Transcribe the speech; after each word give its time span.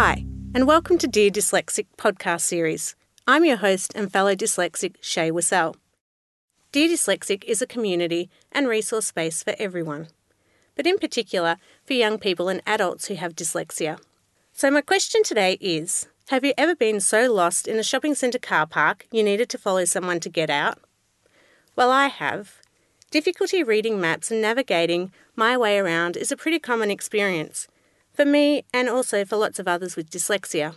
Hi, 0.00 0.24
and 0.54 0.68
welcome 0.68 0.96
to 0.98 1.08
Dear 1.08 1.28
Dyslexic 1.28 1.86
podcast 1.96 2.42
series. 2.42 2.94
I'm 3.26 3.44
your 3.44 3.56
host 3.56 3.90
and 3.96 4.12
fellow 4.12 4.36
dyslexic, 4.36 4.94
Shae 5.02 5.32
Wissell. 5.32 5.74
Dear 6.70 6.88
Dyslexic 6.88 7.42
is 7.42 7.60
a 7.60 7.66
community 7.66 8.30
and 8.52 8.68
resource 8.68 9.06
space 9.06 9.42
for 9.42 9.56
everyone, 9.58 10.06
but 10.76 10.86
in 10.86 10.98
particular 10.98 11.56
for 11.84 11.94
young 11.94 12.16
people 12.16 12.48
and 12.48 12.62
adults 12.64 13.08
who 13.08 13.16
have 13.16 13.34
dyslexia. 13.34 13.98
So, 14.52 14.70
my 14.70 14.82
question 14.82 15.24
today 15.24 15.58
is 15.60 16.06
Have 16.28 16.44
you 16.44 16.54
ever 16.56 16.76
been 16.76 17.00
so 17.00 17.32
lost 17.32 17.66
in 17.66 17.76
a 17.76 17.82
shopping 17.82 18.14
centre 18.14 18.38
car 18.38 18.68
park 18.68 19.08
you 19.10 19.24
needed 19.24 19.48
to 19.48 19.58
follow 19.58 19.84
someone 19.84 20.20
to 20.20 20.28
get 20.28 20.48
out? 20.48 20.78
Well, 21.74 21.90
I 21.90 22.06
have. 22.06 22.62
Difficulty 23.10 23.64
reading 23.64 24.00
maps 24.00 24.30
and 24.30 24.40
navigating 24.40 25.10
my 25.34 25.56
way 25.56 25.76
around 25.76 26.16
is 26.16 26.30
a 26.30 26.36
pretty 26.36 26.60
common 26.60 26.88
experience 26.88 27.66
for 28.18 28.24
me 28.24 28.64
and 28.74 28.88
also 28.88 29.24
for 29.24 29.36
lots 29.36 29.60
of 29.60 29.68
others 29.68 29.94
with 29.94 30.10
dyslexia. 30.10 30.74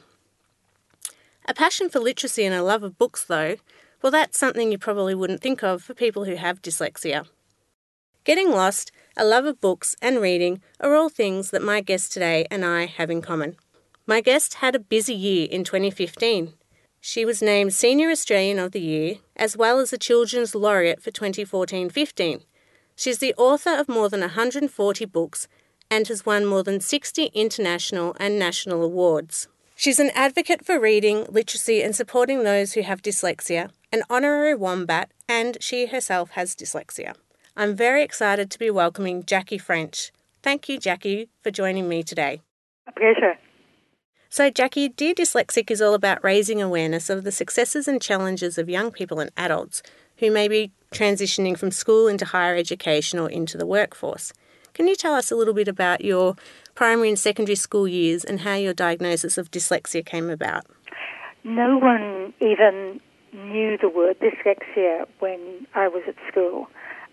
A 1.47 1.55
passion 1.55 1.89
for 1.89 1.99
literacy 1.99 2.45
and 2.45 2.53
a 2.53 2.61
love 2.61 2.83
of 2.83 2.99
books, 2.99 3.25
though, 3.25 3.55
well, 4.03 4.11
that's 4.11 4.37
something 4.37 4.71
you 4.71 4.77
probably 4.77 5.15
wouldn't 5.15 5.41
think 5.41 5.63
of 5.63 5.81
for 5.81 5.95
people 5.95 6.25
who 6.25 6.35
have 6.35 6.61
dyslexia. 6.61 7.25
Getting 8.25 8.51
lost, 8.51 8.91
a 9.17 9.25
love 9.25 9.45
of 9.45 9.59
books, 9.59 9.95
and 10.03 10.21
reading 10.21 10.61
are 10.79 10.93
all 10.93 11.09
things 11.09 11.49
that 11.49 11.63
my 11.63 11.81
guest 11.81 12.13
today 12.13 12.45
and 12.51 12.63
I 12.63 12.85
have 12.85 13.09
in 13.09 13.23
common. 13.23 13.55
My 14.05 14.21
guest 14.21 14.55
had 14.55 14.75
a 14.75 14.79
busy 14.79 15.15
year 15.15 15.47
in 15.49 15.63
2015. 15.63 16.53
She 16.99 17.25
was 17.25 17.41
named 17.41 17.73
Senior 17.73 18.11
Australian 18.11 18.59
of 18.59 18.71
the 18.71 18.81
Year 18.81 19.15
as 19.35 19.57
well 19.57 19.79
as 19.79 19.91
a 19.91 19.97
Children's 19.97 20.53
Laureate 20.53 21.01
for 21.01 21.09
2014 21.09 21.89
15. 21.89 22.41
She's 22.95 23.17
the 23.17 23.33
author 23.35 23.71
of 23.71 23.89
more 23.89 24.09
than 24.09 24.19
140 24.19 25.05
books 25.05 25.47
and 25.91 26.07
has 26.07 26.25
won 26.25 26.45
more 26.45 26.63
than 26.63 26.79
60 26.79 27.25
international 27.33 28.15
and 28.19 28.39
national 28.39 28.81
awards. 28.81 29.49
She's 29.75 29.99
an 29.99 30.11
advocate 30.15 30.65
for 30.65 30.79
reading, 30.79 31.25
literacy, 31.29 31.83
and 31.83 31.95
supporting 31.95 32.43
those 32.43 32.73
who 32.73 32.81
have 32.81 33.01
dyslexia, 33.01 33.71
an 33.91 34.03
honorary 34.09 34.55
wombat, 34.55 35.11
and 35.27 35.57
she 35.59 35.87
herself 35.87 36.31
has 36.31 36.55
dyslexia. 36.55 37.15
I'm 37.57 37.75
very 37.75 38.03
excited 38.03 38.49
to 38.51 38.59
be 38.59 38.71
welcoming 38.71 39.25
Jackie 39.25 39.57
French. 39.57 40.11
Thank 40.41 40.69
you, 40.69 40.79
Jackie, 40.79 41.29
for 41.43 41.51
joining 41.51 41.89
me 41.89 42.03
today. 42.03 42.41
A 42.87 42.91
pleasure. 42.93 43.37
So, 44.29 44.49
Jackie, 44.49 44.87
Dear 44.87 45.13
Dyslexic 45.13 45.69
is 45.69 45.81
all 45.81 45.93
about 45.93 46.23
raising 46.23 46.61
awareness 46.61 47.09
of 47.09 47.25
the 47.25 47.33
successes 47.33 47.85
and 47.85 48.01
challenges 48.01 48.57
of 48.57 48.69
young 48.69 48.89
people 48.89 49.19
and 49.19 49.29
adults 49.35 49.83
who 50.17 50.31
may 50.31 50.47
be 50.47 50.71
transitioning 50.93 51.57
from 51.57 51.71
school 51.71 52.07
into 52.07 52.23
higher 52.23 52.55
education 52.55 53.19
or 53.19 53.29
into 53.29 53.57
the 53.57 53.65
workforce. 53.65 54.31
Can 54.73 54.87
you 54.87 54.95
tell 54.95 55.13
us 55.13 55.31
a 55.31 55.35
little 55.35 55.53
bit 55.53 55.67
about 55.67 56.01
your 56.01 56.35
primary 56.75 57.09
and 57.09 57.19
secondary 57.19 57.55
school 57.55 57.87
years 57.87 58.23
and 58.23 58.41
how 58.41 58.55
your 58.55 58.73
diagnosis 58.73 59.37
of 59.37 59.51
dyslexia 59.51 60.05
came 60.05 60.29
about? 60.29 60.65
No 61.43 61.77
one 61.77 62.33
even 62.39 63.01
knew 63.33 63.77
the 63.77 63.89
word 63.89 64.17
dyslexia 64.19 65.05
when 65.19 65.67
I 65.75 65.87
was 65.87 66.03
at 66.07 66.15
school. 66.31 66.67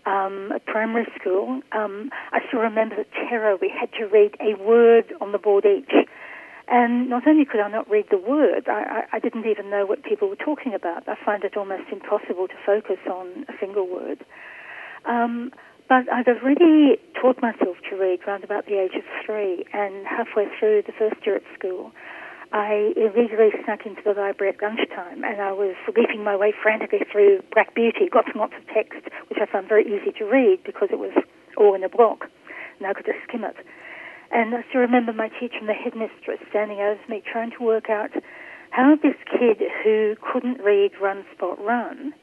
Um, 0.05 0.51
at 0.53 0.65
primary 0.65 1.05
school, 1.19 1.61
um, 1.73 2.09
I 2.31 2.39
still 2.47 2.61
remember 2.61 2.95
the 2.95 3.05
terror. 3.29 3.57
We 3.61 3.69
had 3.69 3.91
to 3.99 4.05
read 4.05 4.35
a 4.39 4.55
word 4.61 5.13
on 5.19 5.33
the 5.33 5.37
board 5.37 5.65
each. 5.65 5.91
And 6.67 7.09
not 7.09 7.27
only 7.27 7.45
could 7.45 7.59
I 7.59 7.69
not 7.69 7.89
read 7.89 8.05
the 8.09 8.17
word, 8.17 8.67
I, 8.67 9.03
I, 9.11 9.17
I 9.17 9.19
didn't 9.19 9.45
even 9.47 9.69
know 9.69 9.85
what 9.85 10.03
people 10.03 10.29
were 10.29 10.35
talking 10.35 10.73
about. 10.73 11.07
I 11.07 11.15
find 11.25 11.43
it 11.43 11.57
almost 11.57 11.91
impossible 11.91 12.47
to 12.47 12.53
focus 12.65 12.99
on 13.11 13.45
a 13.49 13.53
single 13.59 13.87
word. 13.87 14.23
Um, 15.05 15.51
but 15.89 16.05
I'd 16.13 16.29
already 16.29 17.01
taught 17.19 17.41
myself 17.41 17.75
to 17.89 17.97
read 17.97 18.21
around 18.27 18.43
about 18.43 18.67
the 18.67 18.77
age 18.77 18.93
of 18.93 19.03
three, 19.25 19.65
and 19.73 20.05
halfway 20.05 20.45
through 20.59 20.83
the 20.85 20.93
first 20.93 21.25
year 21.25 21.37
at 21.37 21.43
school, 21.57 21.91
I 22.53 22.93
illegally 22.95 23.49
snuck 23.65 23.85
into 23.85 24.01
the 24.05 24.13
library 24.13 24.53
at 24.53 24.61
lunchtime, 24.61 25.25
and 25.25 25.41
I 25.41 25.51
was 25.51 25.73
leaping 25.97 26.23
my 26.23 26.37
way 26.37 26.53
frantically 26.53 27.01
through 27.11 27.41
Black 27.53 27.73
Beauty, 27.73 28.09
lots 28.13 28.29
and 28.29 28.39
lots 28.39 28.53
of 28.53 28.65
text, 28.69 29.01
which 29.29 29.39
I 29.41 29.51
found 29.51 29.67
very 29.67 29.83
easy 29.83 30.13
to 30.19 30.25
read 30.25 30.61
because 30.63 30.89
it 30.91 30.99
was 30.99 31.13
all 31.57 31.73
in 31.73 31.83
a 31.83 31.89
block, 31.89 32.29
and 32.77 32.87
I 32.87 32.93
could 32.93 33.05
just 33.05 33.25
skim 33.27 33.43
it. 33.43 33.57
And 34.31 34.53
I 34.53 34.61
still 34.69 34.81
remember 34.81 35.11
my 35.11 35.29
teacher 35.29 35.57
and 35.57 35.67
the 35.67 35.73
headmistress 35.73 36.37
standing 36.49 36.77
over 36.77 37.01
me 37.09 37.23
trying 37.25 37.49
to 37.57 37.65
work 37.65 37.89
out 37.89 38.13
how 38.69 38.95
this 38.95 39.17
kid 39.25 39.57
who 39.83 40.15
couldn't 40.21 40.61
read 40.61 40.91
Run 41.01 41.25
Spot 41.33 41.57
Run 41.57 42.13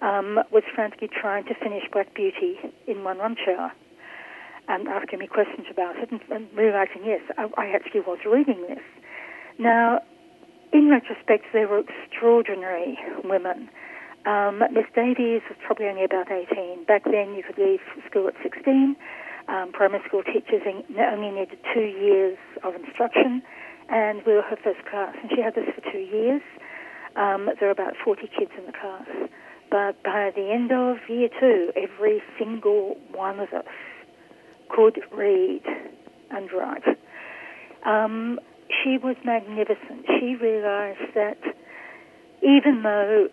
um, 0.00 0.38
was 0.52 0.62
frantically 0.74 1.08
trying 1.08 1.44
to 1.44 1.54
finish 1.54 1.82
Black 1.92 2.14
Beauty 2.14 2.58
in 2.86 3.04
one 3.04 3.18
lunch 3.18 3.40
hour 3.48 3.72
and 4.68 4.86
asking 4.86 5.18
me 5.18 5.26
questions 5.26 5.66
about 5.70 5.96
it 5.96 6.10
and, 6.10 6.20
and 6.30 6.46
realizing, 6.54 7.02
yes, 7.04 7.22
I, 7.36 7.48
I 7.56 7.66
actually 7.74 8.00
was 8.00 8.18
reading 8.30 8.64
this. 8.68 8.84
Now, 9.58 10.00
in 10.72 10.90
retrospect, 10.90 11.46
they 11.52 11.64
were 11.64 11.82
extraordinary 11.82 12.98
women. 13.24 13.70
Um, 14.26 14.60
Miss 14.72 14.84
Davies 14.94 15.40
was 15.48 15.56
probably 15.64 15.86
only 15.86 16.04
about 16.04 16.30
18. 16.30 16.84
Back 16.84 17.04
then, 17.04 17.34
you 17.34 17.42
could 17.42 17.56
leave 17.56 17.80
school 18.08 18.28
at 18.28 18.34
16. 18.42 18.94
Um, 19.48 19.72
primary 19.72 20.02
school 20.06 20.22
teachers 20.22 20.60
only 20.66 21.30
needed 21.30 21.58
two 21.72 21.88
years 21.88 22.36
of 22.62 22.74
instruction, 22.74 23.42
and 23.88 24.20
we 24.26 24.34
were 24.34 24.42
her 24.42 24.58
first 24.62 24.84
class. 24.84 25.16
And 25.22 25.30
she 25.34 25.40
had 25.40 25.54
this 25.54 25.64
for 25.74 25.80
two 25.90 26.04
years. 26.04 26.42
Um, 27.16 27.48
there 27.58 27.68
were 27.68 27.70
about 27.72 27.94
40 28.04 28.28
kids 28.38 28.50
in 28.58 28.66
the 28.66 28.72
class. 28.72 29.08
But 29.70 30.02
by 30.02 30.30
the 30.34 30.50
end 30.50 30.72
of 30.72 30.96
year 31.08 31.28
two, 31.40 31.72
every 31.76 32.22
single 32.38 32.96
one 33.12 33.38
of 33.40 33.52
us 33.52 33.64
could 34.70 35.00
read 35.12 35.62
and 36.30 36.50
write. 36.52 36.84
Um, 37.84 38.40
she 38.68 38.98
was 38.98 39.16
magnificent. 39.24 40.06
She 40.18 40.36
realized 40.36 41.14
that 41.14 41.38
even 42.42 42.82
though 42.82 43.28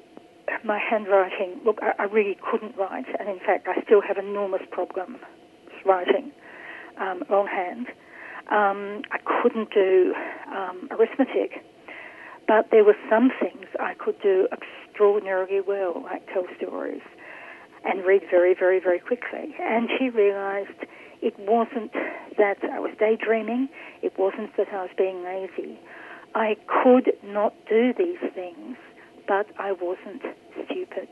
my 0.63 0.79
handwriting, 0.79 1.59
look, 1.66 1.79
I, 1.81 2.03
I 2.03 2.06
really 2.06 2.38
couldn't 2.51 2.78
write, 2.78 3.07
and 3.19 3.29
in 3.29 3.40
fact, 3.40 3.68
I 3.68 3.81
still 3.84 4.01
have 4.01 4.18
enormous 4.18 4.62
problems 4.72 5.18
writing 5.85 6.31
um, 7.00 7.24
longhand. 7.29 7.88
Um, 8.51 9.01
I 9.12 9.18
couldn't 9.25 9.74
do 9.74 10.13
um, 10.47 10.90
arithmetic, 10.91 11.63
but 12.47 12.69
there 12.72 12.84
were 12.84 12.97
some 13.09 13.31
things 13.40 13.66
I 13.79 13.94
could 13.94 14.22
do 14.22 14.47
extraordinarily 14.95 15.59
well, 15.59 16.01
like 16.03 16.25
tell 16.33 16.45
stories 16.57 17.01
and 17.83 18.06
read 18.06 18.22
very, 18.31 18.56
very, 18.57 18.79
very 18.79 19.00
quickly. 19.00 19.53
And 19.59 19.89
she 20.00 20.09
realized 20.09 20.85
it 21.22 21.38
wasn't 21.38 21.91
that 22.38 22.57
I 22.63 22.79
was 22.79 22.91
daydreaming, 22.97 23.67
it 24.01 24.13
wasn't 24.17 24.56
that 24.57 24.67
I 24.72 24.83
was 24.83 24.91
being 24.97 25.23
lazy. 25.23 25.79
I 26.33 26.56
could 26.67 27.11
not 27.23 27.53
do 27.69 27.94
these 27.97 28.19
things, 28.33 28.78
but 29.28 29.47
I 29.59 29.73
wasn't 29.73 30.23
stupid. 30.66 31.09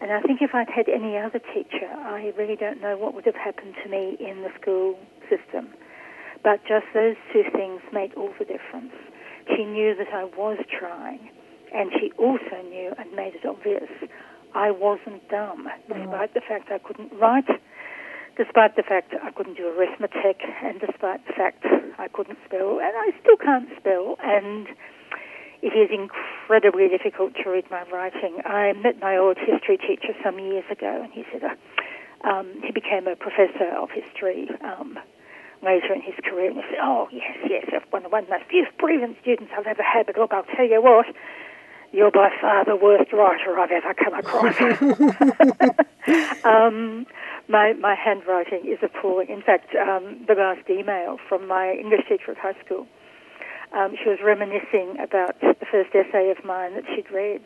And 0.00 0.12
I 0.12 0.20
think 0.20 0.40
if 0.40 0.54
I'd 0.54 0.70
had 0.70 0.88
any 0.88 1.18
other 1.18 1.40
teacher, 1.52 1.88
I 1.90 2.32
really 2.38 2.56
don't 2.56 2.80
know 2.80 2.96
what 2.96 3.14
would 3.14 3.24
have 3.26 3.34
happened 3.36 3.74
to 3.82 3.90
me 3.90 4.16
in 4.20 4.42
the 4.42 4.50
school 4.60 4.98
system. 5.28 5.74
But 6.44 6.60
just 6.62 6.86
those 6.94 7.16
two 7.32 7.42
things 7.52 7.80
made 7.92 8.14
all 8.14 8.32
the 8.38 8.44
difference. 8.44 8.92
She 9.56 9.64
knew 9.64 9.94
that 9.96 10.12
I 10.12 10.24
was 10.24 10.58
trying, 10.78 11.30
and 11.74 11.90
she 11.98 12.12
also 12.18 12.62
knew 12.68 12.92
and 12.98 13.12
made 13.12 13.34
it 13.34 13.44
obvious 13.46 13.90
I 14.54 14.70
wasn't 14.70 15.28
dumb, 15.28 15.68
despite 15.86 16.32
the 16.32 16.40
fact 16.40 16.72
I 16.72 16.78
couldn't 16.78 17.12
write, 17.20 17.48
despite 18.38 18.76
the 18.76 18.82
fact 18.82 19.12
I 19.22 19.30
couldn't 19.30 19.56
do 19.56 19.68
arithmetic, 19.68 20.40
and 20.64 20.80
despite 20.80 21.26
the 21.26 21.34
fact 21.34 21.64
I 21.98 22.08
couldn't 22.08 22.38
spell, 22.46 22.80
and 22.80 22.92
I 22.96 23.12
still 23.20 23.36
can't 23.36 23.68
spell, 23.76 24.16
and 24.24 24.66
it 25.60 25.76
is 25.76 25.90
incredibly 25.92 26.88
difficult 26.88 27.34
to 27.44 27.50
read 27.50 27.70
my 27.70 27.84
writing. 27.92 28.40
I 28.46 28.72
met 28.72 29.00
my 29.00 29.16
old 29.16 29.36
history 29.36 29.76
teacher 29.76 30.16
some 30.24 30.38
years 30.38 30.64
ago, 30.70 31.02
and 31.04 31.12
he 31.12 31.24
said 31.30 31.44
uh, 31.44 32.28
um, 32.28 32.48
he 32.64 32.72
became 32.72 33.06
a 33.06 33.16
professor 33.16 33.76
of 33.76 33.90
history 33.90 34.48
um, 34.64 34.98
later 35.62 35.92
in 35.92 36.00
his 36.00 36.14
career, 36.24 36.48
and 36.48 36.56
he 36.56 36.64
said, 36.70 36.80
"Oh 36.80 37.08
yes, 37.12 37.36
yes, 37.44 37.82
one 37.90 38.06
of, 38.06 38.12
one 38.12 38.24
of 38.24 38.28
the 38.28 38.36
most 38.36 38.78
brilliant 38.78 39.16
students 39.20 39.52
I've 39.56 39.66
ever 39.66 39.82
had. 39.82 40.06
But 40.06 40.16
look, 40.16 40.32
I'll 40.32 40.48
tell 40.56 40.64
you 40.66 40.80
what." 40.80 41.06
You're 41.96 42.10
by 42.10 42.28
far 42.40 42.64
the 42.64 42.76
worst 42.76 43.12
writer 43.12 43.58
I've 43.58 43.70
ever 43.70 43.94
come 43.94 44.14
across. 44.14 44.60
um, 46.44 47.06
my 47.48 47.72
my 47.72 47.94
handwriting 47.94 48.66
is 48.66 48.78
appalling. 48.82 49.30
In 49.30 49.40
fact, 49.40 49.74
um, 49.74 50.24
the 50.28 50.34
last 50.34 50.68
email 50.68 51.16
from 51.28 51.48
my 51.48 51.72
English 51.72 52.02
teacher 52.08 52.32
at 52.32 52.38
high 52.38 52.60
school 52.64 52.86
um, 53.72 53.96
she 54.02 54.08
was 54.08 54.18
reminiscing 54.22 54.96
about 55.02 55.40
the 55.40 55.54
first 55.70 55.90
essay 55.94 56.30
of 56.30 56.44
mine 56.44 56.74
that 56.74 56.84
she'd 56.94 57.10
read. 57.10 57.42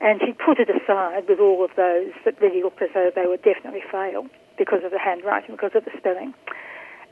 And 0.00 0.20
she'd 0.20 0.38
put 0.38 0.60
it 0.60 0.68
aside 0.68 1.24
with 1.28 1.40
all 1.40 1.64
of 1.64 1.70
those 1.76 2.12
that 2.24 2.40
really 2.40 2.62
looked 2.62 2.82
as 2.82 2.90
though 2.92 3.10
they 3.14 3.26
would 3.26 3.42
definitely 3.42 3.82
fail 3.90 4.26
because 4.58 4.84
of 4.84 4.90
the 4.90 4.98
handwriting, 4.98 5.56
because 5.56 5.72
of 5.74 5.84
the 5.84 5.90
spelling. 5.96 6.34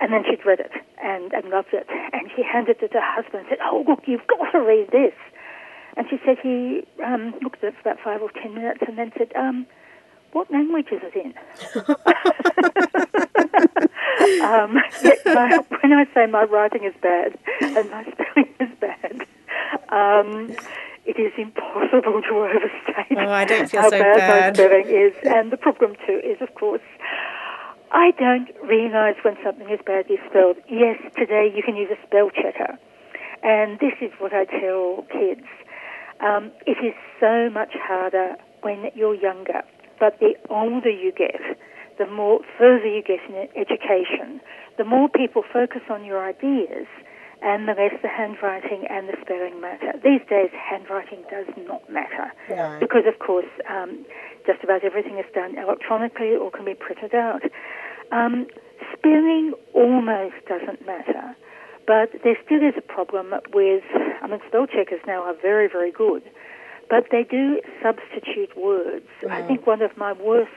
And 0.00 0.12
then 0.12 0.22
she'd 0.28 0.44
read 0.44 0.60
it 0.60 0.72
and, 1.02 1.32
and 1.32 1.48
loved 1.48 1.72
it. 1.72 1.88
And 2.12 2.28
she 2.36 2.42
handed 2.42 2.82
it 2.82 2.92
to 2.92 3.00
her 3.00 3.22
husband 3.22 3.46
and 3.46 3.48
said, 3.48 3.58
Oh, 3.64 3.84
look, 3.88 4.04
you've 4.06 4.26
got 4.26 4.52
to 4.52 4.60
read 4.60 4.90
this. 4.92 5.16
And 5.96 6.06
she 6.11 6.19
said 6.25 6.38
he 6.43 6.82
um, 7.05 7.35
looked 7.43 7.62
at 7.62 7.69
it 7.69 7.75
for 7.82 7.91
about 7.91 8.02
five 8.05 8.20
or 8.23 8.31
ten 8.31 8.55
minutes 8.55 8.81
and 8.87 8.99
then 8.99 9.12
said, 9.17 9.32
um, 9.37 9.67
What 10.32 10.50
language 10.50 10.88
is 10.91 11.00
it 11.02 11.14
in? 11.14 11.35
um, 14.43 14.75
my, 15.26 15.58
when 15.81 15.93
I 15.93 16.06
say 16.14 16.26
my 16.26 16.44
writing 16.44 16.85
is 16.85 16.94
bad 17.00 17.37
and 17.61 17.91
my 17.91 18.05
spelling 18.12 18.55
is 18.61 18.70
bad, 18.81 19.26
Um, 19.91 20.55
it 21.06 21.19
is 21.19 21.32
impossible 21.37 22.23
to 22.23 22.35
overstate 22.35 23.19
oh, 23.19 23.31
I 23.31 23.44
don't 23.44 23.70
feel 23.70 23.82
how 23.82 23.91
so 23.91 23.99
bad, 23.99 24.17
bad. 24.17 24.56
my 24.58 24.64
spelling 24.64 24.88
is. 24.88 25.12
And 25.25 25.52
the 25.52 25.56
problem 25.56 25.94
too 26.06 26.20
is, 26.25 26.41
of 26.41 26.55
course, 26.55 26.82
I 27.93 28.11
don't 28.19 28.49
realise 28.64 29.17
when 29.23 29.37
something 29.44 29.69
is 29.69 29.81
badly 29.87 30.19
spelled. 30.29 30.56
Yes, 30.69 30.99
today 31.17 31.52
you 31.55 31.62
can 31.62 31.76
use 31.76 31.91
a 31.91 32.06
spell 32.06 32.31
checker, 32.31 32.79
and 33.43 33.79
this 33.79 33.93
is 34.00 34.11
what 34.19 34.32
I 34.32 34.46
tell 34.46 35.05
kids. 35.12 35.46
Um, 36.20 36.52
it 36.66 36.78
is 36.84 36.94
so 37.20 37.50
much 37.50 37.72
harder 37.75 38.37
when 38.62 38.90
you're 38.94 39.14
younger, 39.14 39.62
but 40.00 40.19
the 40.20 40.34
older 40.50 40.90
you 40.90 41.12
get, 41.12 41.40
the 41.99 42.06
more 42.06 42.40
further 42.58 42.87
you 42.87 43.02
get 43.02 43.20
in 43.28 43.49
education, 43.56 44.40
the 44.78 44.84
more 44.84 45.08
people 45.08 45.43
focus 45.52 45.82
on 45.90 46.05
your 46.05 46.25
ideas 46.25 46.87
and 47.43 47.69
the 47.69 47.72
less 47.72 47.93
the 48.00 48.08
handwriting 48.08 48.87
and 48.88 49.08
the 49.08 49.16
spelling 49.20 49.61
matter. 49.61 49.93
These 50.02 50.22
days, 50.31 50.50
handwriting 50.52 51.22
does 51.31 51.46
not 51.69 51.88
matter 51.93 52.32
No. 52.49 52.78
because, 52.81 53.05
of 53.06 53.19
course, 53.19 53.50
um, 53.69 54.06
just 54.46 54.64
about 54.64 54.82
everything 54.82 55.19
is 55.19 55.26
done 55.34 55.58
electronically 55.58 56.34
or 56.34 56.50
can 56.50 56.64
be 56.64 56.75
printed 56.75 57.14
out. 57.14 57.43
Um, 58.12 58.46
spelling 58.96 59.52
almost 59.75 60.37
doesn't 60.49 60.87
matter, 60.87 61.37
but 61.86 62.10
there 62.22 62.36
still 62.44 62.62
is 62.62 62.75
a 62.76 62.82
problem 62.82 63.34
with, 63.52 63.84
I 64.22 64.26
mean, 64.26 64.40
spell 64.48 64.66
checkers 64.66 65.00
now 65.06 65.22
are 65.22 65.34
very, 65.34 65.69
very 65.69 65.90
good, 65.90 66.22
but 66.88 67.06
they 67.10 67.25
do 67.25 67.60
substitute 67.82 68.56
words. 68.56 69.06
I 69.28 69.42
think 69.42 69.66
one 69.66 69.82
of 69.82 69.96
my 69.96 70.12
worst 70.12 70.50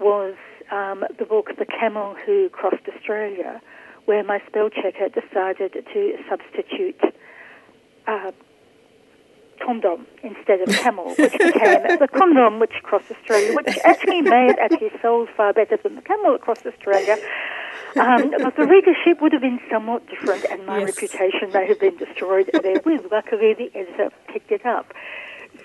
was 0.00 0.34
um, 0.70 1.04
the 1.18 1.24
book 1.24 1.50
The 1.58 1.66
Camel 1.66 2.14
Who 2.24 2.48
Crossed 2.50 2.88
Australia, 2.94 3.60
where 4.04 4.22
my 4.24 4.40
spell 4.46 4.70
checker 4.70 5.08
decided 5.08 5.72
to 5.72 6.18
substitute 6.28 7.00
uh, 8.06 8.32
condom 9.64 10.06
instead 10.22 10.60
of 10.60 10.68
camel, 10.68 11.14
which 11.18 11.32
became 11.38 11.98
the 11.98 12.08
condom 12.12 12.60
which 12.60 12.72
crossed 12.82 13.10
Australia, 13.10 13.54
which 13.54 13.78
actually 13.84 14.22
have 14.24 14.58
actually 14.58 14.90
sold 15.02 15.28
far 15.36 15.52
better 15.52 15.76
than 15.82 15.96
the 15.96 16.02
camel 16.02 16.34
across 16.34 16.64
Australia. 16.64 17.16
Um, 17.94 18.32
but 18.42 18.56
the 18.56 18.66
readership 18.66 19.22
would 19.22 19.32
have 19.32 19.42
been 19.42 19.60
somewhat 19.70 20.02
different, 20.08 20.44
and 20.50 20.66
my 20.66 20.80
Yes. 20.80 20.96
reputation 20.96 21.52
may 21.52 21.66
have 21.66 21.78
been 21.80 21.96
destroyed 21.96 22.50
therewith. 22.52 23.06
Luckily, 23.10 23.54
the 23.54 23.70
editor 23.74 24.10
picked 24.32 24.50
it 24.50 24.66
up. 24.66 24.92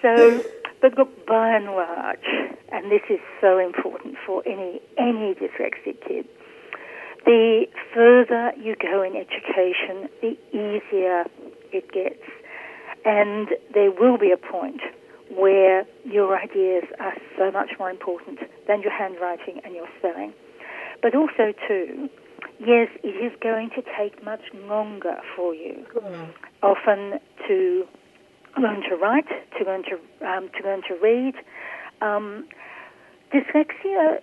So, 0.02 0.44
but 0.82 0.98
look, 0.98 1.26
by 1.26 1.56
and 1.56 1.66
large, 1.66 2.26
and 2.72 2.92
this 2.92 3.02
is 3.10 3.20
so 3.40 3.58
important 3.60 4.16
for 4.26 4.42
any 4.46 4.82
any 4.98 5.34
dyslexic 5.36 6.02
kid, 6.08 6.28
the 7.26 7.66
further 7.94 8.52
you 8.58 8.76
go 8.76 9.02
in 9.04 9.16
education, 9.16 10.10
the 10.22 10.38
easier 10.52 11.26
it 11.72 11.92
gets. 11.92 12.24
And 13.04 13.50
there 13.74 13.92
will 13.92 14.18
be 14.18 14.32
a 14.32 14.38
point 14.38 14.82
where 15.30 15.86
your 16.04 16.38
ideas 16.38 16.84
are 17.00 17.14
so 17.38 17.52
much 17.52 17.72
more 17.80 17.90
important 17.90 18.40
than 18.68 18.82
your 18.82 18.92
handwriting 18.92 19.62
and 19.64 19.74
your 19.74 19.88
spelling. 19.98 20.34
But 21.02 21.16
also, 21.16 21.54
too, 21.68 22.10
yes, 22.60 22.90
it 23.04 23.08
is 23.08 23.32
going 23.42 23.70
to 23.76 23.82
take 23.98 24.24
much 24.24 24.42
longer 24.54 25.18
for 25.36 25.54
you, 25.56 25.86
often 26.62 27.20
to 27.48 27.86
learn 28.60 28.82
to 28.90 28.96
write, 28.96 29.28
to 29.58 29.66
learn 29.66 29.84
to 29.84 30.28
um, 30.28 30.50
to 30.58 30.68
learn 30.68 30.82
to 30.88 30.96
read. 31.02 31.36
Um, 32.02 32.48
dyslexia. 33.34 34.20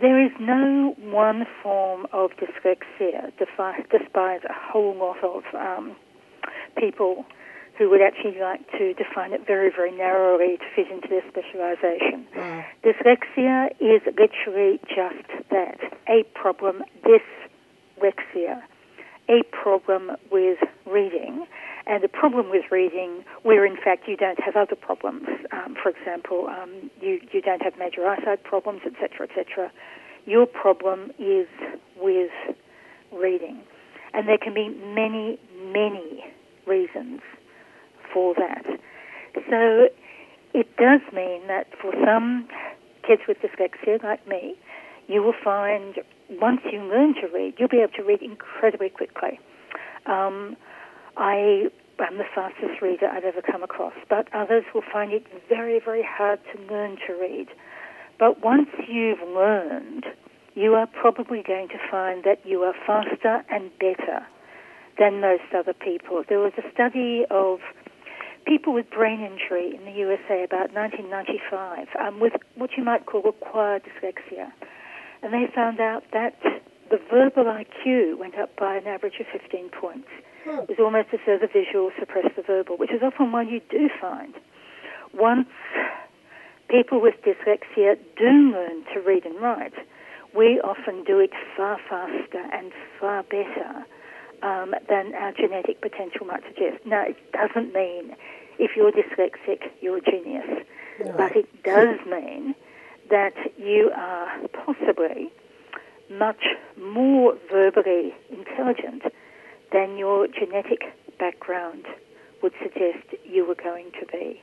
There 0.00 0.24
is 0.24 0.32
no 0.40 0.96
one 0.98 1.46
form 1.62 2.06
of 2.12 2.30
dyslexia, 2.32 3.30
despite 3.38 4.44
a 4.44 4.52
whole 4.52 4.96
lot 4.96 5.22
of 5.22 5.42
um, 5.54 5.94
people 6.76 7.24
who 7.78 7.90
would 7.90 8.00
actually 8.00 8.38
like 8.40 8.60
to 8.72 8.94
define 8.94 9.32
it 9.32 9.46
very, 9.46 9.70
very 9.70 9.90
narrowly 9.90 10.56
to 10.58 10.64
fit 10.76 10.90
into 10.90 11.08
their 11.08 11.22
specialization. 11.28 12.26
Dyslexia 12.84 13.70
is 13.80 14.02
literally 14.06 14.80
just 14.88 15.48
that 15.50 15.78
a 16.08 16.22
problem, 16.34 16.82
dyslexia, 17.02 18.62
a 19.28 19.42
problem 19.50 20.12
with 20.30 20.58
reading, 20.86 21.46
and 21.86 22.02
the 22.02 22.08
problem 22.08 22.50
with 22.50 22.64
reading 22.70 23.24
where 23.42 23.66
in 23.66 23.76
fact 23.76 24.06
you 24.06 24.16
don't 24.16 24.40
have 24.40 24.56
other 24.56 24.76
problems. 24.76 25.26
Um, 25.52 25.76
for 25.82 25.90
example, 25.90 26.46
um, 26.48 26.90
you, 27.00 27.20
you 27.32 27.42
don't 27.42 27.62
have 27.62 27.74
major 27.78 28.06
eyesight 28.06 28.44
problems, 28.44 28.82
etc., 28.86 29.28
etc. 29.28 29.72
Your 30.26 30.46
problem 30.46 31.10
is 31.18 31.48
with 32.00 32.30
reading. 33.12 33.60
And 34.12 34.28
there 34.28 34.38
can 34.38 34.54
be 34.54 34.68
many, 34.68 35.38
many 35.72 36.24
reasons 36.66 37.20
for 38.14 38.34
that. 38.38 38.64
So 39.34 39.88
it 40.54 40.76
does 40.76 41.00
mean 41.12 41.48
that 41.48 41.66
for 41.82 41.92
some 42.06 42.48
kids 43.06 43.22
with 43.28 43.38
dyslexia, 43.38 44.02
like 44.02 44.26
me, 44.26 44.54
you 45.08 45.22
will 45.22 45.34
find 45.42 45.96
once 46.40 46.60
you 46.72 46.80
learn 46.80 47.14
to 47.14 47.26
read, 47.34 47.54
you'll 47.58 47.68
be 47.68 47.78
able 47.78 47.92
to 47.92 48.04
read 48.04 48.22
incredibly 48.22 48.88
quickly. 48.88 49.38
Um, 50.06 50.56
I 51.16 51.68
am 51.98 52.18
the 52.18 52.24
fastest 52.34 52.80
reader 52.80 53.08
I've 53.08 53.24
ever 53.24 53.42
come 53.42 53.62
across, 53.62 53.94
but 54.08 54.28
others 54.32 54.64
will 54.74 54.84
find 54.90 55.12
it 55.12 55.26
very, 55.48 55.80
very 55.84 56.06
hard 56.08 56.40
to 56.54 56.62
learn 56.72 56.96
to 57.06 57.12
read. 57.14 57.48
But 58.18 58.42
once 58.42 58.68
you've 58.88 59.20
learned, 59.20 60.06
you 60.54 60.74
are 60.74 60.86
probably 60.86 61.42
going 61.42 61.68
to 61.68 61.78
find 61.90 62.24
that 62.24 62.38
you 62.44 62.62
are 62.62 62.74
faster 62.86 63.44
and 63.50 63.70
better 63.78 64.26
than 64.98 65.20
most 65.20 65.42
other 65.56 65.74
people. 65.74 66.22
There 66.28 66.38
was 66.38 66.52
a 66.56 66.72
study 66.72 67.24
of 67.30 67.58
people 68.46 68.72
with 68.72 68.90
brain 68.90 69.20
injury 69.20 69.74
in 69.74 69.84
the 69.84 69.92
USA 69.92 70.44
about 70.44 70.72
1995 70.72 71.88
um, 72.00 72.20
with 72.20 72.32
what 72.56 72.70
you 72.76 72.84
might 72.84 73.06
call 73.06 73.22
acquired 73.28 73.82
dyslexia. 73.84 74.52
And 75.22 75.32
they 75.32 75.46
found 75.54 75.80
out 75.80 76.04
that 76.12 76.34
the 76.90 76.98
verbal 77.10 77.44
IQ 77.44 78.18
went 78.18 78.36
up 78.36 78.54
by 78.56 78.76
an 78.76 78.86
average 78.86 79.14
of 79.20 79.26
15 79.32 79.70
points. 79.70 80.08
It 80.46 80.68
was 80.68 80.78
almost 80.78 81.08
as 81.14 81.20
though 81.26 81.38
the 81.40 81.48
visual 81.48 81.90
suppressed 81.98 82.36
the 82.36 82.42
verbal, 82.42 82.76
which 82.76 82.92
is 82.92 83.00
often 83.02 83.32
one 83.32 83.48
you 83.48 83.60
do 83.70 83.88
find. 83.98 84.34
Once 85.14 85.48
people 86.68 87.00
with 87.00 87.14
dyslexia 87.24 87.96
do 88.18 88.52
learn 88.52 88.84
to 88.92 89.00
read 89.00 89.24
and 89.24 89.40
write, 89.40 89.72
we 90.36 90.60
often 90.60 91.04
do 91.04 91.18
it 91.20 91.30
far 91.56 91.78
faster 91.88 92.44
and 92.52 92.72
far 93.00 93.22
better 93.22 93.86
um, 94.42 94.74
than 94.88 95.14
our 95.14 95.32
genetic 95.32 95.80
potential 95.80 96.26
might 96.26 96.42
suggest. 96.46 96.84
Now, 96.86 97.04
it 97.06 97.16
doesn't 97.32 97.72
mean 97.72 98.16
if 98.58 98.72
you're 98.76 98.92
dyslexic, 98.92 99.70
you're 99.80 99.98
a 99.98 100.00
genius, 100.00 100.64
but 101.16 101.36
it 101.36 101.62
does 101.62 101.98
mean 102.06 102.54
that 103.10 103.34
you 103.58 103.90
are 103.96 104.30
possibly 104.52 105.30
much 106.10 106.44
more 106.76 107.36
verbally 107.50 108.14
intelligent 108.30 109.02
than 109.72 109.96
your 109.96 110.28
genetic 110.28 110.82
background 111.18 111.84
would 112.42 112.52
suggest 112.62 113.04
you 113.24 113.46
were 113.46 113.54
going 113.54 113.90
to 114.00 114.06
be. 114.06 114.40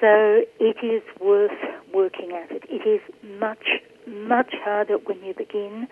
So 0.00 0.42
it 0.60 0.76
is 0.82 1.02
worth 1.20 1.50
working 1.94 2.32
at 2.32 2.50
it. 2.50 2.64
It 2.68 2.86
is 2.86 3.00
much, 3.38 3.66
much 4.06 4.54
harder 4.62 4.98
when 4.98 5.22
you 5.22 5.34
begin, 5.34 5.88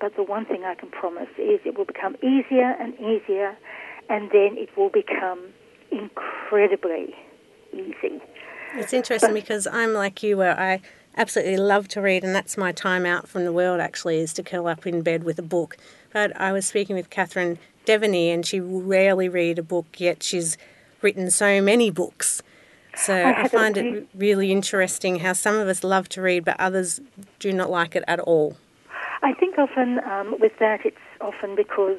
but 0.00 0.16
the 0.16 0.22
one 0.22 0.44
thing 0.44 0.64
I 0.64 0.74
can 0.74 0.90
promise 0.90 1.28
is 1.36 1.60
it 1.64 1.76
will 1.76 1.84
become 1.84 2.16
easier 2.22 2.76
and 2.80 2.94
easier, 2.94 3.56
and 4.08 4.30
then 4.30 4.56
it 4.56 4.68
will 4.76 4.90
become 4.90 5.40
incredibly 5.90 7.14
easy. 7.72 8.20
It's 8.74 8.92
interesting 8.92 9.34
because 9.34 9.66
I'm 9.66 9.94
like 9.94 10.22
you, 10.22 10.36
where 10.36 10.58
I 10.58 10.80
absolutely 11.16 11.56
love 11.56 11.88
to 11.88 12.00
read, 12.00 12.22
and 12.24 12.34
that's 12.34 12.56
my 12.56 12.72
time 12.72 13.06
out 13.06 13.28
from 13.28 13.44
the 13.44 13.52
world. 13.52 13.80
Actually, 13.80 14.18
is 14.18 14.32
to 14.34 14.42
curl 14.42 14.66
up 14.66 14.86
in 14.86 15.02
bed 15.02 15.24
with 15.24 15.38
a 15.38 15.42
book. 15.42 15.76
But 16.12 16.38
I 16.40 16.52
was 16.52 16.66
speaking 16.66 16.96
with 16.96 17.10
Catherine 17.10 17.58
Deveny, 17.86 18.32
and 18.32 18.44
she 18.44 18.60
rarely 18.60 19.28
read 19.28 19.58
a 19.58 19.62
book, 19.62 19.86
yet 19.98 20.22
she's 20.22 20.56
written 21.02 21.30
so 21.30 21.60
many 21.62 21.90
books. 21.90 22.42
So 22.94 23.14
I, 23.14 23.42
a 23.42 23.48
find 23.48 23.76
it 23.76 24.08
really 24.14 24.50
interesting 24.50 25.20
how 25.20 25.32
some 25.32 25.54
of 25.56 25.68
us 25.68 25.84
love 25.84 26.08
to 26.10 26.22
read, 26.22 26.44
but 26.44 26.58
others 26.58 27.00
do 27.38 27.52
not 27.52 27.70
like 27.70 27.94
it 27.94 28.04
at 28.08 28.20
all. 28.20 28.56
I 29.22 29.34
think 29.34 29.58
often 29.58 29.98
um, 30.04 30.36
with 30.38 30.52
that, 30.60 30.80
it's 30.84 30.96
often 31.20 31.56
because 31.56 31.98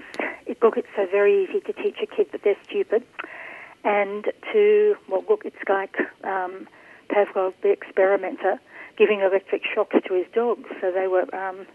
look, 0.61 0.77
it's 0.77 0.87
so 0.95 1.05
very 1.09 1.43
easy 1.43 1.59
to 1.61 1.73
teach 1.73 1.97
a 2.01 2.07
kid 2.07 2.27
that 2.31 2.41
they're 2.43 2.57
stupid, 2.63 3.03
and 3.83 4.25
to 4.53 4.95
well, 5.09 5.23
look, 5.29 5.43
it's 5.45 5.57
like 5.67 5.95
um, 6.23 6.67
Pavlov, 7.09 7.53
the 7.61 7.71
experimenter, 7.71 8.59
giving 8.97 9.21
electric 9.21 9.63
shocks 9.65 9.95
to 10.07 10.13
his 10.13 10.25
dogs, 10.33 10.69
so 10.81 10.91
they 10.91 11.07
were 11.07 11.33
um, 11.35 11.65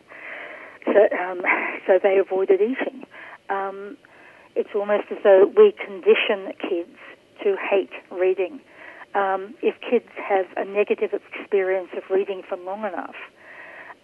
so, 0.86 1.08
um, 1.18 1.42
so 1.86 1.98
they 2.02 2.18
avoided 2.18 2.60
eating. 2.60 3.04
Um, 3.48 3.96
it's 4.56 4.70
almost 4.74 5.04
as 5.10 5.18
though 5.24 5.50
we 5.56 5.72
condition 5.72 6.52
kids 6.60 6.96
to 7.42 7.56
hate 7.56 7.90
reading. 8.10 8.60
Um, 9.14 9.54
if 9.62 9.74
kids 9.80 10.08
have 10.16 10.46
a 10.56 10.64
negative 10.64 11.10
experience 11.12 11.90
of 11.96 12.02
reading 12.10 12.42
for 12.48 12.56
long 12.56 12.80
enough, 12.80 13.14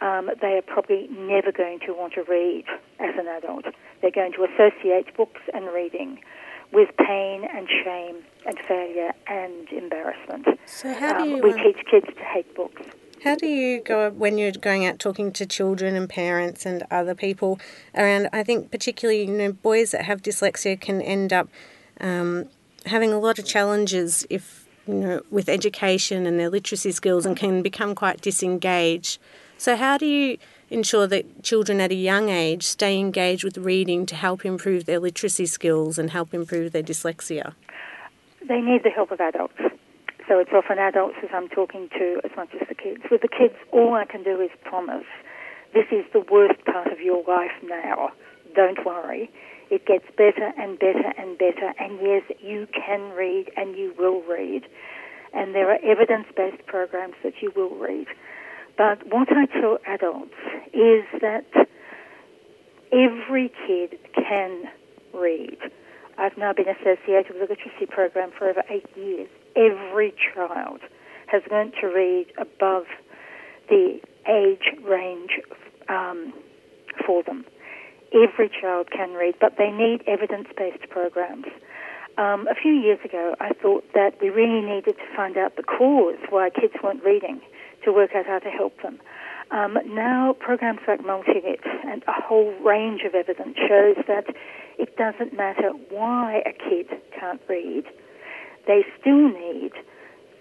um, 0.01 0.31
they 0.41 0.57
are 0.59 0.63
probably 0.63 1.09
never 1.11 1.53
going 1.53 1.81
to 1.87 1.93
want 1.93 2.15
to 2.15 2.23
read 2.25 2.65
as 2.99 3.15
an 3.19 3.27
adult. 3.29 3.67
They're 4.01 4.11
going 4.11 4.33
to 4.33 4.45
associate 4.45 5.15
books 5.17 5.41
and 5.53 5.67
reading 5.75 6.21
with 6.73 6.89
pain 6.97 7.45
and 7.53 7.69
shame 7.85 8.17
and 8.47 8.57
failure 8.69 9.13
and 9.27 9.69
embarrassment. 9.71 10.47
So 10.67 10.93
how 10.95 11.19
do 11.19 11.23
Um, 11.25 11.29
you 11.37 11.43
we 11.43 11.53
um, 11.53 11.59
teach 11.59 11.85
kids 11.91 12.07
to 12.17 12.25
hate 12.25 12.55
books. 12.55 12.83
how 13.25 13.35
do 13.35 13.47
you 13.47 13.81
go 13.83 14.11
when 14.11 14.39
you're 14.39 14.53
going 14.53 14.87
out 14.87 14.99
talking 14.99 15.33
to 15.33 15.45
children 15.47 15.97
and 15.97 16.09
parents 16.09 16.65
and 16.65 16.85
other 16.91 17.15
people 17.15 17.59
around? 17.95 18.29
I 18.33 18.43
think 18.45 18.71
particularly 18.71 19.23
you 19.25 19.33
know 19.37 19.53
boys 19.53 19.91
that 19.91 20.05
have 20.05 20.23
dyslexia 20.23 20.81
can 20.81 21.03
end 21.03 21.33
up 21.33 21.49
um, 22.01 22.47
having 22.87 23.13
a 23.13 23.19
lot 23.19 23.39
of 23.39 23.45
challenges 23.45 24.25
if 24.31 24.67
you 24.87 24.95
know 24.95 25.21
with 25.31 25.49
education 25.49 26.25
and 26.25 26.39
their 26.41 26.49
literacy 26.49 26.93
skills 26.93 27.27
and 27.27 27.37
can 27.37 27.63
become 27.63 27.95
quite 27.95 28.21
disengaged. 28.23 29.19
So 29.61 29.77
how 29.77 29.99
do 29.99 30.07
you 30.07 30.39
ensure 30.71 31.07
that 31.09 31.43
children 31.43 31.83
at 31.83 31.91
a 31.91 31.95
young 31.95 32.31
age 32.31 32.63
stay 32.63 32.99
engaged 32.99 33.45
with 33.45 33.59
reading 33.59 34.07
to 34.07 34.15
help 34.15 34.47
improve 34.47 34.87
their 34.87 34.99
literacy 34.99 35.45
skills 35.45 35.99
and 35.99 36.09
help 36.09 36.33
improve 36.33 36.73
their 36.73 36.83
dyslexia? 36.83 37.53
They 38.49 38.63
need 38.63 38.85
the 38.85 38.89
help 38.89 39.11
of 39.11 39.21
adults. 39.21 39.61
So 40.27 40.39
it's 40.39 40.51
often 40.55 40.79
adults 40.79 41.17
as 41.23 41.29
I'm 41.35 41.49
talking 41.51 41.91
to 41.91 42.23
as 42.25 42.31
much 42.39 42.49
as 42.59 42.69
the 42.71 42.75
kids. 42.75 43.03
With 43.11 43.21
the 43.21 43.29
kids, 43.29 43.53
all 43.71 43.93
I 43.93 44.07
can 44.07 44.23
do 44.23 44.41
is 44.41 44.49
promise 44.65 45.05
this 45.75 45.85
is 45.93 46.07
the 46.15 46.25
worst 46.33 46.65
part 46.65 46.91
of 46.91 46.99
your 47.03 47.23
life 47.29 47.53
now. 47.63 48.13
Don't 48.57 48.83
worry. 48.87 49.31
It 49.69 49.85
gets 49.85 50.07
better 50.17 50.55
and 50.57 50.79
better 50.79 51.13
and 51.19 51.37
better. 51.37 51.75
And 51.79 52.01
yes, 52.01 52.23
you 52.41 52.67
can 52.73 53.11
read 53.11 53.51
and 53.59 53.77
you 53.77 53.93
will 53.99 54.23
read. 54.23 54.63
And 55.35 55.55
there 55.55 55.71
are 55.71 55.79
evidence 55.85 56.29
based 56.35 56.65
programs 56.67 57.17
that 57.23 57.35
you 57.43 57.53
will 57.55 57.77
read. 57.77 58.07
But 58.81 59.07
what 59.13 59.29
I 59.31 59.45
tell 59.45 59.77
adults 59.87 60.33
is 60.73 61.05
that 61.21 61.45
every 62.91 63.53
kid 63.67 63.99
can 64.15 64.71
read. 65.13 65.59
I've 66.17 66.39
now 66.39 66.55
been 66.55 66.65
associated 66.67 67.35
with 67.35 67.51
a 67.51 67.53
literacy 67.53 67.85
program 67.91 68.31
for 68.39 68.49
over 68.49 68.63
eight 68.71 68.87
years. 68.97 69.29
Every 69.55 70.15
child 70.33 70.81
has 71.27 71.43
learnt 71.51 71.75
to 71.83 71.89
read 71.89 72.29
above 72.39 72.87
the 73.69 74.01
age 74.27 74.73
range 74.83 75.33
um, 75.91 76.33
for 77.07 77.23
them. 77.23 77.45
Every 78.15 78.49
child 78.49 78.89
can 78.91 79.13
read, 79.13 79.35
but 79.39 79.59
they 79.59 79.71
need 79.71 80.05
evidence 80.07 80.49
based 80.57 80.89
programs. 80.89 81.49
Um, 82.17 82.49
a 82.49 82.55
few 82.55 82.73
years 82.73 83.01
ago, 83.05 83.37
I 83.41 83.53
thought 83.53 83.85
that 83.93 84.15
we 84.23 84.31
really 84.31 84.63
needed 84.63 84.97
to 84.97 85.15
find 85.15 85.37
out 85.37 85.57
the 85.57 85.65
cause 85.65 86.17
why 86.31 86.49
kids 86.49 86.73
weren't 86.83 87.05
reading 87.05 87.43
to 87.85 87.93
work 87.93 88.11
out 88.15 88.27
how 88.27 88.39
to 88.39 88.51
help 88.51 88.81
them. 88.83 89.01
Um, 89.51 89.79
now, 89.87 90.35
programs 90.39 90.81
like 90.87 91.01
Multilit 91.05 91.61
and 91.85 92.05
a 92.07 92.13
whole 92.13 92.55
range 92.65 93.03
of 93.05 93.15
evidence 93.15 93.57
shows 93.57 93.97
that 94.07 94.27
it 94.79 94.97
doesn't 94.97 95.37
matter 95.37 95.71
why 95.91 96.43
a 96.47 96.53
kid 96.53 96.87
can't 97.19 97.41
read, 97.49 97.85
they 98.67 98.85
still 99.01 99.29
need 99.29 99.73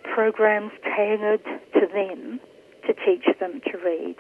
programs 0.03 0.72
tailored 0.96 1.43
to 1.74 1.88
them 1.91 2.39
to 2.86 2.93
teach 3.05 3.25
them 3.39 3.62
to 3.72 3.77
read. 3.77 4.15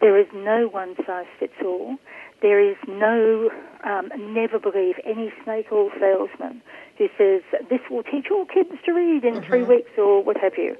There 0.00 0.18
is 0.18 0.26
no 0.34 0.68
one 0.68 0.94
size 1.06 1.26
fits 1.38 1.54
all. 1.64 1.96
There 2.40 2.60
is 2.60 2.76
no, 2.88 3.50
um, 3.84 4.10
never 4.34 4.58
believe 4.58 4.96
any 5.04 5.32
snake 5.44 5.66
oil 5.70 5.90
salesman 6.00 6.62
who 6.98 7.08
says 7.18 7.42
this 7.70 7.80
will 7.90 8.02
teach 8.02 8.26
all 8.30 8.44
kids 8.46 8.70
to 8.86 8.92
read 8.92 9.24
in 9.24 9.42
three 9.42 9.62
weeks 9.62 9.90
or 9.98 10.22
what 10.22 10.36
have 10.38 10.54
you. 10.56 10.76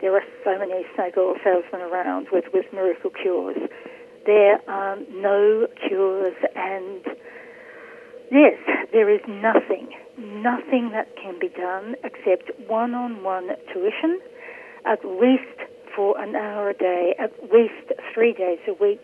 There 0.00 0.14
are 0.14 0.22
so 0.44 0.58
many 0.58 0.84
snake 0.94 1.14
oil 1.16 1.34
salesmen 1.42 1.82
around 1.82 2.28
with, 2.32 2.44
with 2.54 2.66
miracle 2.72 3.10
cures. 3.10 3.58
There 4.26 4.60
are 4.68 4.96
no 5.10 5.66
cures, 5.88 6.34
and 6.54 7.00
yes, 8.30 8.58
there 8.92 9.08
is 9.10 9.20
nothing, 9.26 9.88
nothing 10.18 10.90
that 10.92 11.08
can 11.16 11.38
be 11.40 11.48
done 11.48 11.96
except 12.04 12.50
one 12.68 12.94
on 12.94 13.22
one 13.22 13.48
tuition, 13.72 14.20
at 14.84 15.04
least 15.04 15.58
for 15.96 16.20
an 16.20 16.36
hour 16.36 16.70
a 16.70 16.74
day, 16.74 17.14
at 17.18 17.32
least 17.52 17.92
three 18.14 18.32
days 18.32 18.58
a 18.68 18.74
week, 18.74 19.02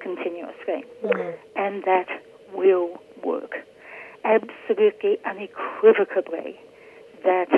continuously. 0.00 0.84
Mm-hmm. 1.04 1.30
And 1.56 1.84
that 1.84 2.08
will 2.52 2.98
work. 3.24 3.52
Absolutely, 4.24 5.18
unequivocally, 5.24 6.58
that 7.22 7.48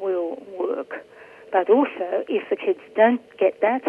will 0.00 0.36
work. 0.58 1.04
But 1.52 1.68
also, 1.68 2.24
if 2.28 2.48
the 2.48 2.56
kids 2.56 2.80
don't 2.96 3.20
get 3.38 3.60
that, 3.60 3.84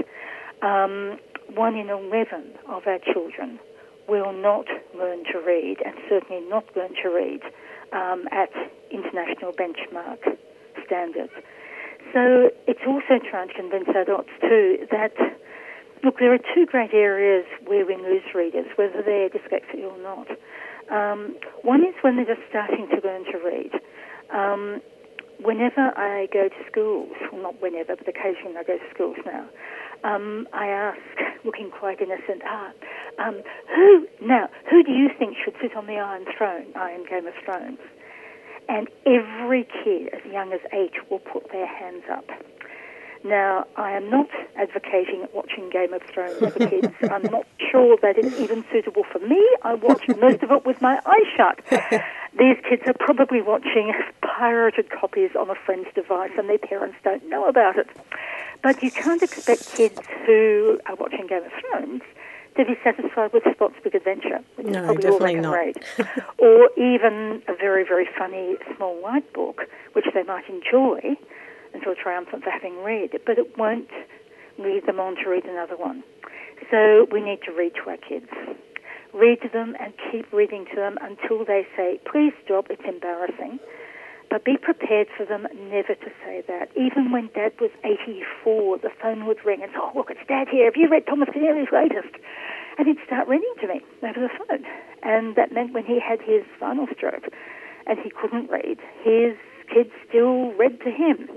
um, 0.62 1.17
one 1.55 1.75
in 1.75 1.89
11 1.89 2.53
of 2.67 2.86
our 2.86 3.00
children 3.00 3.60
will 4.08 4.34
not 4.34 4.65
learn 4.93 5.24
to 5.32 5.39
read, 5.39 5.77
and 5.86 5.96
certainly 6.10 6.43
not 6.50 6.65
learn 6.75 6.93
to 7.01 7.10
read 7.10 7.41
um, 7.93 8.27
at 8.32 8.50
international 8.91 9.53
benchmark 9.53 10.20
standards. 10.86 11.32
So 12.12 12.51
it's 12.67 12.84
also 12.86 13.24
trying 13.29 13.48
to 13.48 13.53
convince 13.53 13.88
adults 13.96 14.29
too 14.41 14.86
that 14.91 15.13
look, 16.03 16.20
there 16.20 16.34
are 16.34 16.39
two 16.53 16.65
great 16.65 16.93
areas 16.93 17.46
where 17.65 17.86
we 17.86 17.96
lose 17.96 18.24
readers, 18.36 18.67
whether 18.75 19.01
they're 19.01 19.29
dyslexic 19.29 19.82
or 19.84 19.98
not. 20.00 20.27
Um, 20.91 21.38
one 21.62 21.82
is 21.82 21.96
when 22.01 22.17
they're 22.17 22.36
just 22.36 22.48
starting 22.50 22.88
to 22.89 23.00
learn 23.08 23.24
to 23.32 23.38
read. 23.39 23.72
Um, 24.29 24.82
whenever 25.42 25.98
I 25.98 26.28
go 26.32 26.50
to 26.50 26.56
schools, 26.70 27.12
well, 27.32 27.42
not 27.42 27.62
whenever, 27.62 27.96
but 27.96 28.08
occasionally 28.08 28.58
I 28.58 28.63
go 28.63 28.78
to 28.78 28.90
schools 28.94 29.18
now, 29.25 29.48
um, 30.04 30.48
I 30.54 30.68
ask, 30.68 31.00
looking 31.46 31.72
quite 31.72 32.02
innocent, 32.02 32.42
ah, 32.46 32.72
um, 33.20 33.42
who 33.74 34.08
now, 34.22 34.50
who 34.70 34.84
do 34.84 34.92
you 34.92 35.10
think 35.18 35.36
should 35.44 35.56
sit 35.62 35.75
on 35.75 35.88
the 35.88 35.98
Iron 35.98 36.25
Throne, 36.38 36.68
Iron 36.75 37.06
Game 37.10 37.28
of 37.28 37.34
Thrones? 37.46 37.80
And 38.70 38.88
every 39.06 39.68
kid 39.84 40.10
as 40.13 40.32
young 40.32 40.54
as 40.54 40.62
eight 40.72 40.94
will 41.10 41.20
put 41.20 41.52
their 41.52 41.68
hands 41.68 42.04
up. 42.12 42.25
Now, 43.24 43.65
I 43.77 43.92
am 43.92 44.10
not 44.10 44.27
advocating 44.58 45.25
watching 45.34 45.70
Game 45.70 45.94
of 45.94 46.01
Thrones 46.13 46.38
for 46.39 46.51
kids. 46.51 46.94
I'm 47.10 47.24
not 47.24 47.46
sure 47.72 47.98
that 48.01 48.18
it's 48.18 48.38
even 48.39 48.65
suitable 48.72 49.03
for 49.10 49.20
me. 49.20 49.42
I 49.62 49.75
watch 49.75 50.03
most 50.20 50.44
of 50.44 50.51
it 50.51 50.65
with 50.65 50.82
my 50.82 51.00
eyes 51.06 51.27
shut. 51.38 51.60
These 52.38 52.58
kids 52.68 52.84
are 52.86 52.94
probably 53.00 53.42
watching 53.42 53.94
pirated 54.22 54.89
copies 54.89 55.32
on 55.39 55.50
a 55.50 55.56
friend's 55.56 55.88
device 55.96 56.32
and 56.38 56.50
their 56.50 56.58
parents 56.58 56.98
don't 57.03 57.27
know 57.30 57.48
about 57.48 57.77
it. 57.77 57.88
But 58.62 58.84
you 58.84 58.92
can't 58.92 59.24
expect 59.24 59.74
kids 59.74 60.00
who 60.25 60.80
are 60.88 60.96
watching 60.96 61.27
Game 61.27 61.44
of 61.44 61.51
Thrones 61.72 62.01
to 62.58 62.65
be 62.65 62.75
satisfied 62.84 63.32
with 63.34 63.44
Spot's 63.53 63.75
Big 63.84 63.96
Adventure, 63.96 64.39
which 64.56 64.68
No, 64.68 64.80
is 64.80 64.86
probably 64.86 65.10
all 65.10 65.20
they 65.20 65.34
definitely 65.34 65.34
can 65.34 65.42
not. 65.44 65.53
read, 65.56 66.24
or 66.39 66.70
even 66.77 67.42
a 67.48 67.56
very, 67.56 67.84
very 67.84 68.08
funny 68.18 68.58
small 68.75 69.01
white 69.01 69.32
book, 69.34 69.62
which 69.94 70.06
they 70.13 70.24
might 70.24 70.48
enjoy 70.50 71.15
and 71.74 71.84
feel 71.84 71.96
triumphant 71.96 72.44
for 72.44 72.51
having 72.51 72.84
read, 72.84 73.12
but 73.25 73.38
it 73.38 73.58
won't 73.58 73.89
lead 74.58 74.86
them 74.86 75.00
on 75.00 75.15
to 75.15 75.30
read 75.30 75.46
another 75.46 75.75
one. 75.75 76.03
So 76.70 77.08
we 77.12 77.22
need 77.22 77.39
to 77.46 77.51
read 77.51 77.74
to 77.84 77.89
our 77.89 77.98
kids. 77.98 78.30
Read 79.13 79.42
to 79.42 79.50
them 79.50 79.75
and 79.80 79.94
keep 80.12 80.32
reading 80.34 80.65
to 80.72 80.75
them 80.75 80.98
until 81.01 81.46
they 81.46 81.68
say, 81.75 82.00
please 82.10 82.34
stop, 82.46 82.68
it's 82.70 82.82
embarrassing. 82.88 83.60
But 84.30 84.46
be 84.46 84.58
prepared 84.58 85.08
for 85.15 85.25
them 85.25 85.46
never 85.70 85.94
to 85.94 86.10
say 86.25 86.44
that. 86.48 86.70
Even 86.75 87.12
when 87.12 87.30
Dad 87.36 87.53
was 87.62 87.70
84, 87.84 88.80
the 88.80 88.89
phone 89.01 89.27
would 89.27 89.46
ring 89.46 89.62
and 89.62 89.72
say, 89.72 89.77
oh, 89.77 89.92
look, 89.94 90.10
it's 90.10 90.25
Dad 90.27 90.48
here. 90.50 90.65
Have 90.65 90.75
you 90.75 90.89
read 90.89 91.06
Thomas 91.06 91.30
Keneally's 91.32 91.70
latest? 91.72 92.15
And 92.80 92.88
he'd 92.88 92.98
start 93.06 93.27
reading 93.27 93.53
to 93.62 93.68
me 93.68 93.82
over 94.01 94.20
the 94.20 94.34
phone. 94.34 94.65
And 95.03 95.36
that 95.36 95.51
meant 95.51 95.74
when 95.74 95.86
he 95.86 96.00
had 96.00 96.20
his 96.22 96.42
final 96.60 96.88
stroke 96.96 97.30
and 97.86 98.00
he 98.00 98.10
couldn't 98.10 98.50
read, 98.50 98.80
his 99.03 99.38
kids 99.74 99.89
still 100.08 100.53
read 100.53 100.80
to 100.82 100.92
him. 100.92 101.27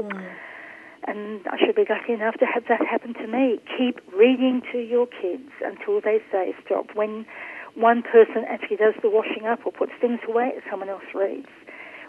And 1.07 1.47
I 1.47 1.57
should 1.59 1.77
be 1.77 1.85
lucky 1.89 2.13
enough 2.13 2.35
to 2.39 2.47
have 2.47 2.65
that 2.69 2.85
happen 2.85 3.15
to 3.15 3.27
me. 3.27 3.61
Keep 3.79 4.01
reading 4.13 4.63
to 4.73 4.79
your 4.79 5.07
kids 5.07 5.51
until 5.65 6.01
they 6.01 6.19
say 6.33 6.55
stop. 6.65 6.87
When 6.95 7.27
one 7.75 8.03
person 8.03 8.45
actually 8.49 8.79
does 8.79 8.95
the 9.03 9.11
washing 9.11 9.47
up 9.47 9.61
or 9.65 9.73
puts 9.73 9.93
things 10.01 10.21
away, 10.29 10.53
someone 10.69 10.89
else 10.89 11.05
reads. 11.15 11.49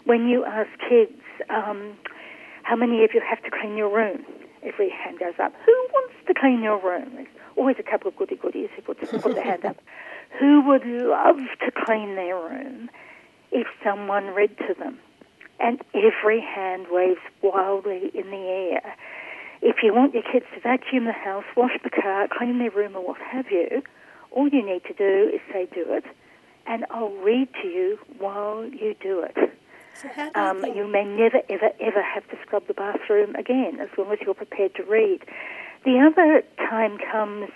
When 0.04 0.26
you 0.26 0.44
ask 0.44 0.70
kids, 0.88 1.20
um, 1.48 1.96
how 2.62 2.74
many 2.76 3.04
of 3.04 3.10
you 3.14 3.20
have 3.20 3.42
to 3.44 3.50
clean 3.50 3.76
your 3.76 3.94
room? 3.94 4.24
Every 4.62 4.90
hand 4.90 5.20
goes 5.20 5.34
up. 5.40 5.52
Who 5.64 5.72
wants 5.92 6.14
to 6.26 6.34
clean 6.34 6.62
your 6.62 6.82
room? 6.82 7.12
There's 7.14 7.28
always 7.56 7.76
a 7.78 7.88
couple 7.88 8.08
of 8.08 8.16
goody 8.16 8.36
goodies 8.36 8.70
who 8.74 8.82
put, 8.82 8.98
put 8.98 9.34
their 9.34 9.44
hand 9.44 9.64
up. 9.64 9.76
Who 10.38 10.60
would 10.66 10.84
love 10.84 11.38
to 11.64 11.70
clean 11.86 12.14
their 12.14 12.36
room 12.36 12.90
if 13.50 13.66
someone 13.82 14.26
read 14.26 14.58
to 14.58 14.74
them? 14.78 14.98
And 15.60 15.82
every 15.94 16.40
hand 16.40 16.86
waves 16.90 17.20
wildly 17.42 18.10
in 18.14 18.30
the 18.30 18.36
air. 18.36 18.94
If 19.60 19.76
you 19.82 19.92
want 19.92 20.14
your 20.14 20.22
kids 20.22 20.46
to 20.54 20.60
vacuum 20.60 21.04
the 21.04 21.12
house, 21.12 21.44
wash 21.56 21.72
the 21.82 21.90
car, 21.90 22.28
clean 22.30 22.58
their 22.58 22.70
room, 22.70 22.94
or 22.94 23.04
what 23.04 23.20
have 23.20 23.50
you, 23.50 23.82
all 24.30 24.48
you 24.48 24.64
need 24.64 24.84
to 24.84 24.94
do 24.94 25.30
is 25.34 25.40
say, 25.52 25.66
do 25.74 25.84
it, 25.88 26.04
and 26.66 26.84
I'll 26.90 27.10
read 27.10 27.48
to 27.62 27.68
you 27.68 27.98
while 28.18 28.64
you 28.66 28.94
do 29.00 29.20
it. 29.20 29.36
So 29.94 30.08
how 30.14 30.30
do 30.30 30.40
you 30.40 30.46
Um, 30.46 30.76
you 30.76 30.86
may 30.86 31.04
never, 31.04 31.40
ever, 31.48 31.70
ever 31.80 32.02
have 32.02 32.28
to 32.28 32.36
scrub 32.42 32.68
the 32.68 32.74
bathroom 32.74 33.34
again 33.34 33.80
as 33.80 33.88
long 33.98 34.12
as 34.12 34.18
you're 34.24 34.34
prepared 34.34 34.74
to 34.76 34.84
read. 34.84 35.22
The 35.84 35.98
other 35.98 36.44
time 36.56 36.98
comes 36.98 37.50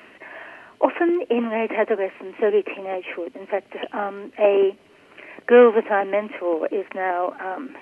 often 0.80 1.22
in 1.30 1.50
late 1.50 1.70
adolescence, 1.70 2.34
early 2.42 2.64
teenagehood. 2.64 3.36
In 3.36 3.46
fact, 3.46 3.76
um, 3.92 4.32
a 4.40 4.76
girl 5.46 5.72
that 5.72 5.90
I 5.90 6.04
mentor 6.04 6.66
is 6.68 6.86
now 6.94 7.34
um, 7.40 7.74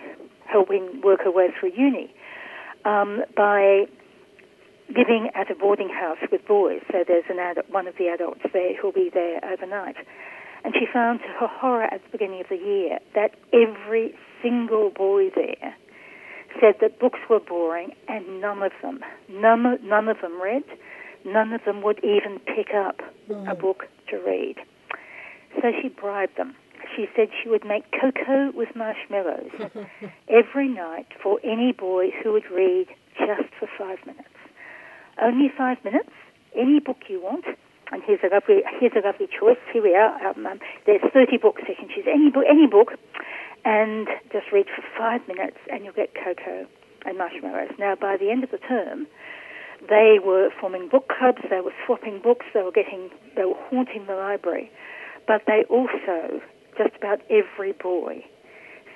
helping 0.47 1.01
work 1.03 1.21
her 1.25 1.31
way 1.31 1.49
through 1.59 1.73
uni 1.77 2.13
um, 2.85 3.23
by 3.37 3.87
living 4.89 5.31
at 5.35 5.51
a 5.51 5.55
boarding 5.55 5.89
house 5.89 6.19
with 6.33 6.47
boys. 6.47 6.81
So 6.91 7.05
there's 7.07 7.25
an 7.29 7.39
ad- 7.39 7.63
one 7.71 7.87
of 7.87 7.95
the 7.97 8.09
adults 8.09 8.41
there 8.53 8.77
who'll 8.77 8.93
be 8.93 9.11
there 9.13 9.45
overnight. 9.45 9.97
And 10.65 10.75
she 10.75 10.87
found 10.93 11.21
to 11.21 11.29
her 11.39 11.47
horror 11.47 11.85
at 11.85 12.03
the 12.05 12.11
beginning 12.11 12.41
of 12.41 12.49
the 12.49 12.57
year 12.57 12.99
that 13.15 13.35
every 13.53 14.15
single 14.43 14.91
boy 14.91 15.31
there 15.35 15.75
said 16.61 16.75
that 16.81 16.99
books 16.99 17.21
were 17.29 17.41
boring 17.41 17.93
and 18.09 18.41
none 18.41 18.63
of 18.63 18.73
them, 18.83 19.01
none, 19.31 19.79
none 19.83 20.09
of 20.09 20.21
them 20.21 20.41
read, 20.43 20.65
none 21.25 21.53
of 21.53 21.65
them 21.65 21.83
would 21.83 21.99
even 22.05 22.39
pick 22.41 22.75
up 22.75 23.01
mm. 23.29 23.51
a 23.51 23.55
book 23.55 23.87
to 24.09 24.17
read. 24.19 24.57
So 25.57 25.69
she 25.81 25.89
bribed 25.89 26.37
them. 26.37 26.55
She 26.97 27.07
said 27.15 27.29
she 27.43 27.49
would 27.49 27.65
make 27.65 27.85
cocoa 27.93 28.53
with 28.55 28.69
marshmallows 28.75 29.51
every 30.29 30.69
night 30.69 31.07
for 31.23 31.39
any 31.45 31.73
boy 31.73 32.11
who 32.23 32.33
would 32.33 32.51
read 32.51 32.89
just 33.19 33.49
for 33.59 33.69
five 33.79 33.99
minutes. 34.07 34.29
Only 35.21 35.49
five 35.57 35.79
minutes, 35.85 36.11
any 36.57 36.81
book 36.81 36.99
you 37.09 37.21
want. 37.21 37.45
And 37.93 38.03
here's 38.07 38.21
a 38.23 38.33
lovely, 38.33 38.63
here's 38.79 38.93
a 38.95 39.05
lovely 39.05 39.27
choice. 39.27 39.59
Here 39.73 39.83
we 39.83 39.95
are. 39.95 40.15
Um, 40.27 40.47
um, 40.47 40.61
there's 40.87 41.03
30 41.13 41.39
books. 41.39 41.63
You 41.69 41.75
can 41.75 41.89
choose 41.89 42.07
any 42.07 42.31
book, 42.31 42.45
any 42.49 42.67
book, 42.67 42.95
and 43.65 44.07
just 44.33 44.53
read 44.53 44.67
for 44.67 44.83
five 44.97 45.27
minutes, 45.27 45.59
and 45.71 45.85
you'll 45.85 45.95
get 45.95 46.15
cocoa 46.15 46.67
and 47.05 47.19
marshmallows. 47.19 47.75
Now, 47.79 47.97
by 48.01 48.17
the 48.17 48.31
end 48.31 48.45
of 48.45 48.51
the 48.51 48.59
term, 48.59 49.07
they 49.89 50.19
were 50.23 50.51
forming 50.61 50.89
book 50.89 51.09
clubs. 51.09 51.43
They 51.49 51.61
were 51.61 51.75
swapping 51.87 52.21
books. 52.23 52.47
They 52.55 52.63
were 52.63 52.73
getting, 52.73 53.11
they 53.37 53.45
were 53.45 53.59
haunting 53.71 54.07
the 54.07 54.15
library. 54.15 54.71
But 55.27 55.43
they 55.47 55.65
also, 55.69 56.41
just 56.81 56.97
about 56.97 57.21
every 57.29 57.73
boy, 57.73 58.25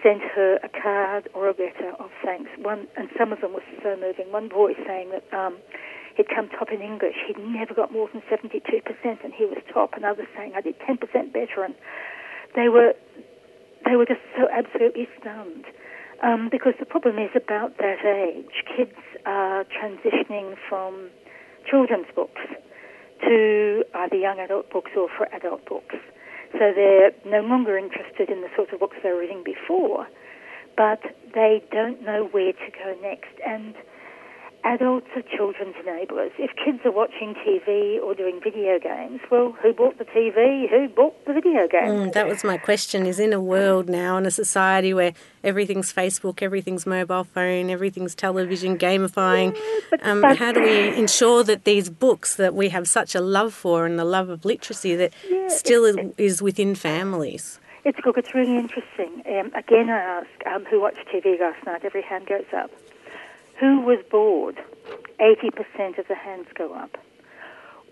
sent 0.03 0.23
her 0.35 0.57
a 0.65 0.71
card 0.73 1.29
or 1.35 1.49
a 1.49 1.53
letter 1.53 1.93
of 2.01 2.09
thanks. 2.25 2.49
One, 2.57 2.89
and 2.97 3.09
some 3.19 3.33
of 3.33 3.41
them 3.41 3.53
were 3.53 3.65
so 3.83 3.97
moving. 3.97 4.33
One 4.33 4.49
boy 4.49 4.73
saying 4.87 5.13
that 5.13 5.25
um, 5.37 5.59
he'd 6.17 6.29
come 6.29 6.49
top 6.49 6.73
in 6.73 6.81
English. 6.81 7.17
He'd 7.27 7.39
never 7.39 7.75
got 7.75 7.93
more 7.93 8.09
than 8.13 8.23
72%, 8.33 8.65
and 9.05 9.33
he 9.37 9.45
was 9.45 9.59
top. 9.73 9.93
And 9.95 10.05
others 10.05 10.27
saying, 10.37 10.53
I 10.57 10.63
did 10.63 10.77
10% 10.81 10.99
better. 11.33 11.65
And 11.65 11.75
they 12.57 12.69
were, 12.69 12.95
they 13.85 13.97
were 13.97 14.07
just 14.07 14.25
so 14.37 14.49
absolutely 14.49 15.09
stunned. 15.21 15.65
Um, 16.23 16.49
because 16.51 16.73
the 16.79 16.87
problem 16.87 17.19
is 17.19 17.31
about 17.35 17.77
that 17.79 18.01
age, 18.05 18.65
kids 18.77 18.97
are 19.27 19.65
transitioning 19.65 20.55
from 20.69 21.11
children's 21.69 22.07
books 22.15 22.41
to 23.21 23.85
either 23.95 24.17
young 24.17 24.39
adult 24.39 24.71
books 24.71 24.93
or 24.97 25.09
for 25.17 25.29
adult 25.35 25.67
books. 25.67 25.97
So 26.59 26.73
they're 26.75 27.11
no 27.27 27.41
longer 27.41 27.77
interested 27.77 28.31
in 28.31 28.41
the 28.41 28.49
sorts 28.55 28.73
of 28.73 28.81
books 28.81 28.97
they 29.03 29.11
were 29.11 29.19
reading 29.19 29.43
before, 29.45 30.07
but 30.77 31.03
they 31.35 31.63
don't 31.73 32.03
know 32.03 32.29
where 32.31 32.53
to 32.53 32.71
go 32.71 32.97
next. 33.03 33.35
And 33.45 33.75
adults 34.65 35.07
are 35.15 35.23
children's 35.23 35.75
enablers. 35.77 36.33
If 36.39 36.51
kids 36.57 36.81
are 36.85 36.91
watching 36.91 37.35
TV 37.35 38.01
or 38.03 38.15
doing 38.15 38.41
video 38.43 38.79
games, 38.79 39.21
well, 39.31 39.55
who 39.63 39.73
bought 39.73 39.99
the 39.99 40.05
TV? 40.05 40.69
Who 40.69 40.89
bought 40.89 41.25
the 41.27 41.35
video 41.35 41.69
game? 41.69 42.09
Mm, 42.09 42.13
that 42.15 42.27
was 42.27 42.43
my 42.43 42.57
question. 42.57 43.07
Is 43.07 43.21
in 43.21 43.33
a 43.33 43.41
world 43.41 43.89
now, 43.89 44.17
in 44.17 44.27
a 44.27 44.31
society 44.31 44.95
where 44.95 45.13
everything's 45.43 45.93
Facebook, 45.93 46.43
everything's 46.43 46.87
mobile 46.87 47.25
phone, 47.25 47.71
everything's 47.71 48.15
television, 48.15 48.79
gamifying, 48.79 49.57
yeah, 49.93 50.11
um, 50.11 50.23
how 50.23 50.53
do 50.53 50.63
we 50.63 50.97
ensure 50.97 51.45
that 51.45 51.65
these 51.65 51.91
books 51.91 52.37
that 52.37 52.55
we 52.55 52.71
have 52.71 52.89
such 52.89 53.15
a 53.15 53.21
love 53.21 53.53
for 53.53 53.87
and 53.87 53.99
the 53.99 54.05
love 54.05 54.29
of 54.29 54.45
literacy 54.45 54.97
that 54.97 55.13
yeah, 55.29 55.49
still 55.49 55.85
is, 55.85 55.97
is 56.17 56.43
within 56.43 56.75
families? 56.75 57.61
It's 57.85 57.99
look, 58.07 58.17
it's 58.17 58.35
really 58.35 58.57
interesting. 58.57 59.23
Um, 59.27 59.53
again, 59.55 59.91
I 59.91 59.99
ask 59.99 60.47
um, 60.47 60.65
who 60.65 60.81
watched 60.81 61.07
TV 61.13 61.39
last 61.39 61.65
night. 61.67 61.85
Every 61.85 62.03
hand 62.03 62.27
goes 62.27 62.47
up. 62.57 62.71
Who 63.61 63.81
was 63.81 63.99
bored? 64.11 64.59
80% 65.21 65.99
of 65.99 66.09
the 66.09 66.15
hands 66.15 66.47
go 66.55 66.75
up. 66.75 66.97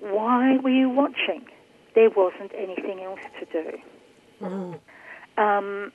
Why 0.01 0.59
were 0.59 0.71
you 0.71 0.89
watching? 0.89 1.47
There 1.95 2.11
wasn't 2.11 2.53
anything 2.57 3.01
else 3.01 3.21
to 3.41 3.47
do. 3.47 3.79
Mm. 4.41 4.81
Um, 5.39 5.93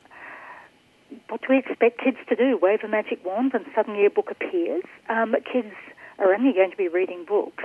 what 1.29 1.41
do 1.41 1.47
we 1.49 1.57
expect 1.59 1.99
kids 1.99 2.17
to 2.29 2.35
do? 2.35 2.57
Wave 2.61 2.79
a 2.83 2.87
magic 2.87 3.23
wand 3.25 3.51
and 3.53 3.65
suddenly 3.75 4.05
a 4.05 4.09
book 4.09 4.31
appears? 4.31 4.83
Um, 5.09 5.35
kids 5.51 5.73
are 6.19 6.33
only 6.33 6.53
going 6.53 6.71
to 6.71 6.77
be 6.77 6.87
reading 6.87 7.25
books 7.27 7.63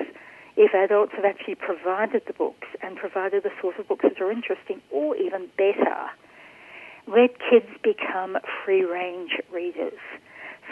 if 0.56 0.74
adults 0.74 1.12
have 1.16 1.24
actually 1.24 1.54
provided 1.54 2.22
the 2.26 2.32
books 2.34 2.68
and 2.82 2.96
provided 2.96 3.42
the 3.42 3.50
sort 3.60 3.78
of 3.78 3.88
books 3.88 4.04
that 4.04 4.20
are 4.20 4.30
interesting, 4.30 4.82
or 4.90 5.16
even 5.16 5.48
better, 5.56 6.10
let 7.06 7.38
kids 7.50 7.68
become 7.82 8.36
free 8.64 8.84
range 8.84 9.32
readers 9.52 9.98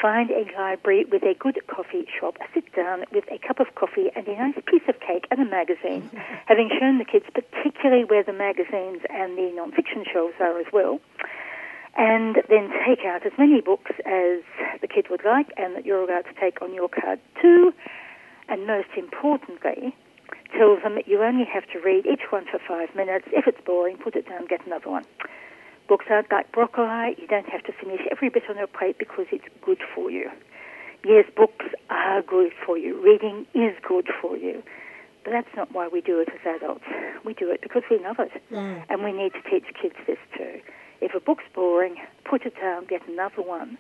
find 0.01 0.31
a 0.31 0.45
library 0.57 1.05
with 1.11 1.23
a 1.23 1.35
good 1.39 1.59
coffee 1.67 2.07
shop, 2.19 2.37
sit 2.55 2.73
down 2.75 3.05
with 3.13 3.25
a 3.31 3.39
cup 3.47 3.61
of 3.61 3.75
coffee 3.75 4.11
and 4.17 4.27
a 4.27 4.37
nice 4.37 4.55
piece 4.67 4.83
of 4.89 4.99
cake 5.01 5.27
and 5.31 5.41
a 5.41 5.45
magazine, 5.45 6.11
having 6.47 6.71
shown 6.79 6.99
the 6.99 7.05
kids 7.05 7.27
particularly 7.35 8.05
where 8.05 8.23
the 8.23 8.33
magazines 8.33 9.03
and 9.11 9.37
the 9.37 9.53
non-fiction 9.55 10.05
shelves 10.11 10.35
are 10.41 10.59
as 10.59 10.67
well, 10.73 11.01
and 11.97 12.37
then 12.49 12.71
take 12.87 13.05
out 13.05 13.27
as 13.27 13.33
many 13.39 13.61
books 13.61 13.93
as 14.07 14.41
the 14.81 14.89
kid 14.89 15.07
would 15.11 15.25
like 15.25 15.49
and 15.57 15.77
that 15.77 15.85
you're 15.85 16.03
allowed 16.03 16.25
to 16.25 16.35
take 16.41 16.63
on 16.63 16.73
your 16.73 16.89
card 16.89 17.21
too, 17.41 17.73
and 18.49 18.67
most 18.67 18.89
importantly, 18.97 19.95
tell 20.57 20.77
them 20.83 20.95
that 20.95 21.07
you 21.07 21.23
only 21.23 21.45
have 21.45 21.65
to 21.73 21.79
read 21.81 22.07
each 22.07 22.31
one 22.31 22.45
for 22.51 22.59
five 22.67 22.95
minutes. 22.95 23.27
If 23.33 23.47
it's 23.47 23.61
boring, 23.65 23.97
put 23.97 24.17
it 24.17 24.29
down, 24.29 24.47
get 24.47 24.67
another 24.67 24.91
one. 24.91 25.05
Books 25.91 26.07
aren't 26.09 26.31
like 26.31 26.53
broccoli. 26.53 27.17
You 27.19 27.27
don't 27.27 27.49
have 27.49 27.65
to 27.65 27.73
finish 27.73 27.99
every 28.13 28.29
bit 28.29 28.45
on 28.49 28.57
your 28.57 28.69
plate 28.69 28.97
because 28.97 29.27
it's 29.33 29.43
good 29.61 29.81
for 29.93 30.09
you. 30.09 30.31
Yes, 31.05 31.25
books 31.37 31.67
are 31.91 32.23
good 32.23 32.53
for 32.65 32.79
you. 32.79 33.03
Reading 33.03 33.45
is 33.55 33.75
good 33.83 34.07
for 34.23 34.37
you. 34.37 34.63
But 35.25 35.33
that's 35.33 35.49
not 35.57 35.75
why 35.75 35.89
we 35.89 36.01
do 36.01 36.21
it 36.21 36.29
as 36.29 36.39
adults. 36.47 36.85
We 37.25 37.35
do 37.35 37.51
it 37.51 37.61
because 37.61 37.83
we 37.91 37.99
love 37.99 38.21
it. 38.21 38.31
Mm. 38.53 38.85
And 38.89 39.03
we 39.03 39.11
need 39.11 39.33
to 39.33 39.43
teach 39.51 39.65
kids 39.83 39.97
this 40.07 40.19
too. 40.39 40.61
If 41.01 41.13
a 41.17 41.19
book's 41.19 41.43
boring, 41.57 41.97
put 42.25 42.47
it 42.47 42.55
down, 42.61 42.87
get 42.87 43.03
another 43.09 43.43
one. 43.43 43.77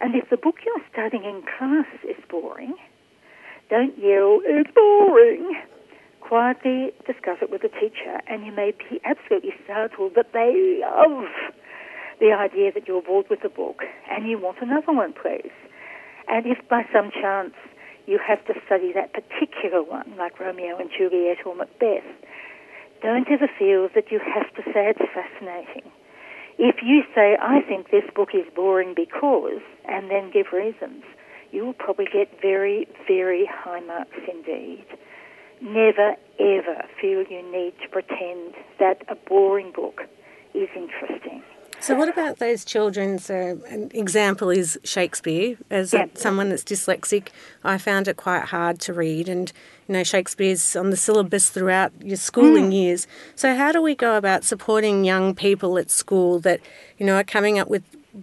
And 0.00 0.16
if 0.16 0.30
the 0.30 0.36
book 0.36 0.56
you're 0.66 0.84
studying 0.92 1.22
in 1.22 1.44
class 1.56 1.86
is 2.02 2.16
boring, 2.28 2.74
don't 3.70 3.96
yell, 3.96 4.40
it's 4.42 4.70
boring 4.74 5.54
quietly 6.26 6.92
discuss 7.06 7.38
it 7.42 7.50
with 7.50 7.60
the 7.60 7.68
teacher, 7.68 8.20
and 8.26 8.46
you 8.46 8.52
may 8.52 8.72
be 8.72 9.00
absolutely 9.04 9.52
startled 9.64 10.14
that 10.16 10.32
they 10.32 10.80
love 10.80 11.28
the 12.18 12.32
idea 12.32 12.72
that 12.72 12.88
you're 12.88 13.02
bored 13.02 13.26
with 13.28 13.42
the 13.42 13.48
book 13.48 13.82
and 14.10 14.28
you 14.28 14.38
want 14.38 14.56
another 14.62 14.92
one, 14.92 15.12
please. 15.12 15.52
And 16.26 16.46
if 16.46 16.56
by 16.68 16.88
some 16.92 17.10
chance 17.10 17.52
you 18.06 18.18
have 18.26 18.44
to 18.46 18.54
study 18.64 18.92
that 18.94 19.12
particular 19.12 19.82
one, 19.82 20.16
like 20.16 20.40
Romeo 20.40 20.78
and 20.78 20.88
Juliet 20.88 21.44
or 21.44 21.54
Macbeth, 21.54 22.08
don't 23.02 23.28
ever 23.28 23.48
feel 23.58 23.88
that 23.94 24.10
you 24.10 24.18
have 24.18 24.48
to 24.56 24.62
say 24.72 24.88
it's 24.88 25.04
fascinating. 25.12 25.90
If 26.56 26.76
you 26.82 27.02
say, 27.14 27.36
I 27.42 27.60
think 27.60 27.90
this 27.90 28.08
book 28.14 28.30
is 28.32 28.46
boring 28.54 28.94
because, 28.96 29.60
and 29.84 30.10
then 30.10 30.30
give 30.32 30.46
reasons, 30.52 31.02
you 31.50 31.66
will 31.66 31.74
probably 31.74 32.06
get 32.06 32.40
very, 32.40 32.88
very 33.06 33.44
high 33.44 33.80
marks 33.80 34.16
indeed 34.32 34.86
never 35.64 36.14
ever 36.38 36.84
feel 37.00 37.22
you 37.22 37.42
need 37.50 37.74
to 37.82 37.88
pretend 37.88 38.54
that 38.78 39.02
a 39.08 39.14
boring 39.14 39.72
book 39.72 40.02
is 40.52 40.68
interesting. 40.76 41.42
So, 41.80 41.94
what 41.96 42.08
about 42.08 42.38
those 42.38 42.64
children's? 42.64 43.28
Uh, 43.28 43.56
an 43.68 43.90
example 43.92 44.48
is 44.48 44.78
Shakespeare. 44.84 45.56
As 45.70 45.92
a, 45.92 46.08
someone 46.14 46.48
that's 46.48 46.64
dyslexic, 46.64 47.28
I 47.62 47.78
found 47.78 48.08
it 48.08 48.16
quite 48.16 48.44
hard 48.44 48.80
to 48.80 48.92
read, 48.92 49.28
and 49.28 49.52
you 49.88 49.92
know 49.92 50.02
Shakespeare's 50.02 50.76
on 50.76 50.90
the 50.90 50.96
syllabus 50.96 51.50
throughout 51.50 51.92
your 52.00 52.16
schooling 52.16 52.70
mm. 52.70 52.74
years. 52.74 53.06
So, 53.34 53.54
how 53.54 53.72
do 53.72 53.82
we 53.82 53.94
go 53.94 54.16
about 54.16 54.44
supporting 54.44 55.04
young 55.04 55.34
people 55.34 55.76
at 55.76 55.90
school 55.90 56.38
that 56.40 56.60
you 56.96 57.04
know 57.04 57.16
are 57.16 57.24
coming 57.24 57.58
up 57.58 57.68
with 57.68 57.82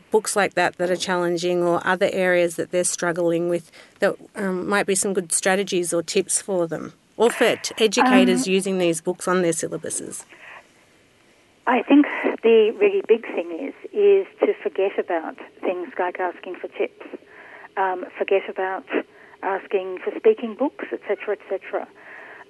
books 0.10 0.36
like 0.36 0.54
that 0.56 0.78
that 0.78 0.90
are 0.90 0.96
challenging, 0.96 1.62
or 1.62 1.86
other 1.86 2.10
areas 2.12 2.56
that 2.56 2.72
they're 2.72 2.84
struggling 2.84 3.48
with 3.48 3.72
that 4.00 4.16
um, 4.36 4.68
might 4.68 4.88
be 4.88 4.96
some 4.96 5.14
good 5.14 5.32
strategies 5.32 5.94
or 5.94 6.02
tips 6.02 6.42
for 6.42 6.68
them? 6.68 6.94
Or 7.18 7.30
for 7.30 7.58
educators 7.78 8.48
um, 8.48 8.54
using 8.54 8.78
these 8.78 9.02
books 9.02 9.28
on 9.28 9.42
their 9.42 9.52
syllabuses? 9.52 10.26
I 11.68 11.84
think 11.84 12.06
the 12.44 12.76
really 12.80 13.02
big 13.08 13.24
thing 13.24 13.52
is 13.52 13.74
is 13.94 14.26
to 14.40 14.54
forget 14.64 14.98
about 14.98 15.38
things 15.62 15.90
like 16.00 16.20
asking 16.20 16.56
for 16.56 16.68
tips, 16.70 17.06
um, 17.78 18.06
forget 18.18 18.50
about 18.50 18.86
asking 19.44 20.00
for 20.04 20.12
speaking 20.18 20.56
books, 20.56 20.86
etc., 20.92 21.38
etc. 21.38 21.88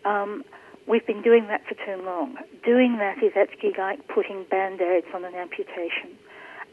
Um, 0.06 0.43
we've 0.88 1.06
been 1.06 1.21
doing 1.21 1.47
that 1.47 1.62
for 1.67 1.76
too 1.76 2.02
long. 2.04 2.38
Doing 2.63 2.97
that 2.97 3.21
is 3.24 3.34
actually 3.36 3.74
like 3.78 4.08
putting 4.08 4.45
band-aids 4.50 5.08
on 5.13 5.26
an 5.26 5.36
amputation. 5.36 6.17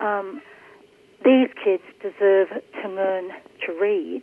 Um, 0.01 0.41
these 1.25 1.49
kids 1.63 1.83
deserve 2.01 2.49
to 2.83 2.89
learn 2.89 3.31
to 3.67 3.73
read 3.81 4.23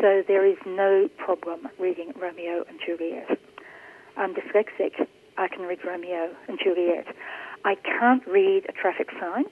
so 0.00 0.22
there 0.26 0.46
is 0.46 0.56
no 0.66 1.08
problem 1.16 1.68
reading 1.78 2.12
Romeo 2.20 2.64
and 2.68 2.78
Juliet. 2.84 3.38
I'm 4.16 4.34
dyslexic. 4.34 5.06
I 5.36 5.48
can 5.48 5.62
read 5.62 5.78
Romeo 5.84 6.34
and 6.48 6.58
Juliet. 6.62 7.06
I 7.64 7.74
can't 7.76 8.26
read 8.26 8.66
a 8.68 8.72
traffic 8.72 9.08
sign. 9.20 9.44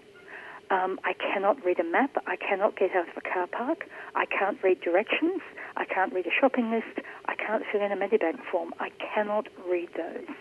Um, 0.70 1.00
I 1.04 1.14
cannot 1.14 1.64
read 1.64 1.80
a 1.80 1.84
map. 1.84 2.16
I 2.26 2.36
cannot 2.36 2.78
get 2.78 2.90
out 2.94 3.08
of 3.08 3.16
a 3.16 3.20
car 3.20 3.46
park. 3.46 3.86
I 4.14 4.24
can't 4.26 4.62
read 4.62 4.80
directions. 4.80 5.40
I 5.76 5.84
can't 5.84 6.12
read 6.12 6.26
a 6.26 6.34
shopping 6.40 6.70
list. 6.70 7.04
I 7.26 7.34
can't 7.34 7.64
fill 7.70 7.82
in 7.82 7.90
a 7.90 7.96
Medibank 7.96 8.38
form. 8.50 8.72
I 8.78 8.90
cannot 9.14 9.48
read 9.68 9.88
those. 9.96 10.34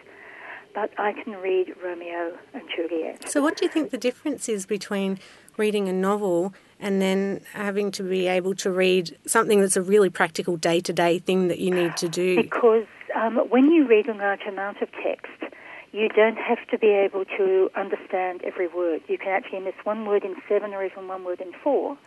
But 0.74 0.92
I 0.98 1.14
can 1.14 1.34
read 1.34 1.74
Romeo 1.84 2.38
and 2.54 2.64
Juliet. 2.76 3.30
So, 3.30 3.42
what 3.42 3.58
do 3.58 3.66
you 3.66 3.72
think 3.72 3.92
the 3.92 3.98
difference 3.98 4.48
is 4.48 4.66
between 4.66 5.20
reading 5.58 5.90
a 5.90 5.94
novel 5.94 6.54
and 6.80 7.02
then 7.02 7.42
having 7.54 7.92
to 7.92 8.04
be 8.04 8.28
able 8.28 8.56
to 8.56 8.72
read 8.72 9.18
something 9.26 9.60
that's 9.60 9.76
a 9.76 9.82
really 9.82 10.10
practical 10.10 10.58
day 10.58 10.80
to 10.80 10.94
day 10.94 11.20
thing 11.20 11.48
that 11.50 11.60
you 11.60 11.72
need 11.72 11.98
to 11.98 12.08
do? 12.08 12.42
Because 12.42 12.86
um, 13.16 13.38
when 13.50 13.70
you 13.72 13.88
read 13.88 14.08
a 14.08 14.14
large 14.14 14.46
amount 14.48 14.82
of 14.82 14.90
text, 15.04 15.54
you 15.92 16.08
don't 16.10 16.38
have 16.38 16.60
to 16.70 16.78
be 16.78 16.88
able 16.88 17.26
to 17.26 17.70
understand 17.76 18.42
every 18.44 18.68
word. 18.68 19.02
You 19.08 19.18
can 19.18 19.30
actually 19.30 19.60
miss 19.60 19.74
one 19.84 20.06
word 20.06 20.24
in 20.24 20.36
seven 20.48 20.74
or 20.74 20.86
even 20.86 21.08
one 21.08 21.26
word 21.26 21.42
in 21.42 21.52
four, 21.64 21.98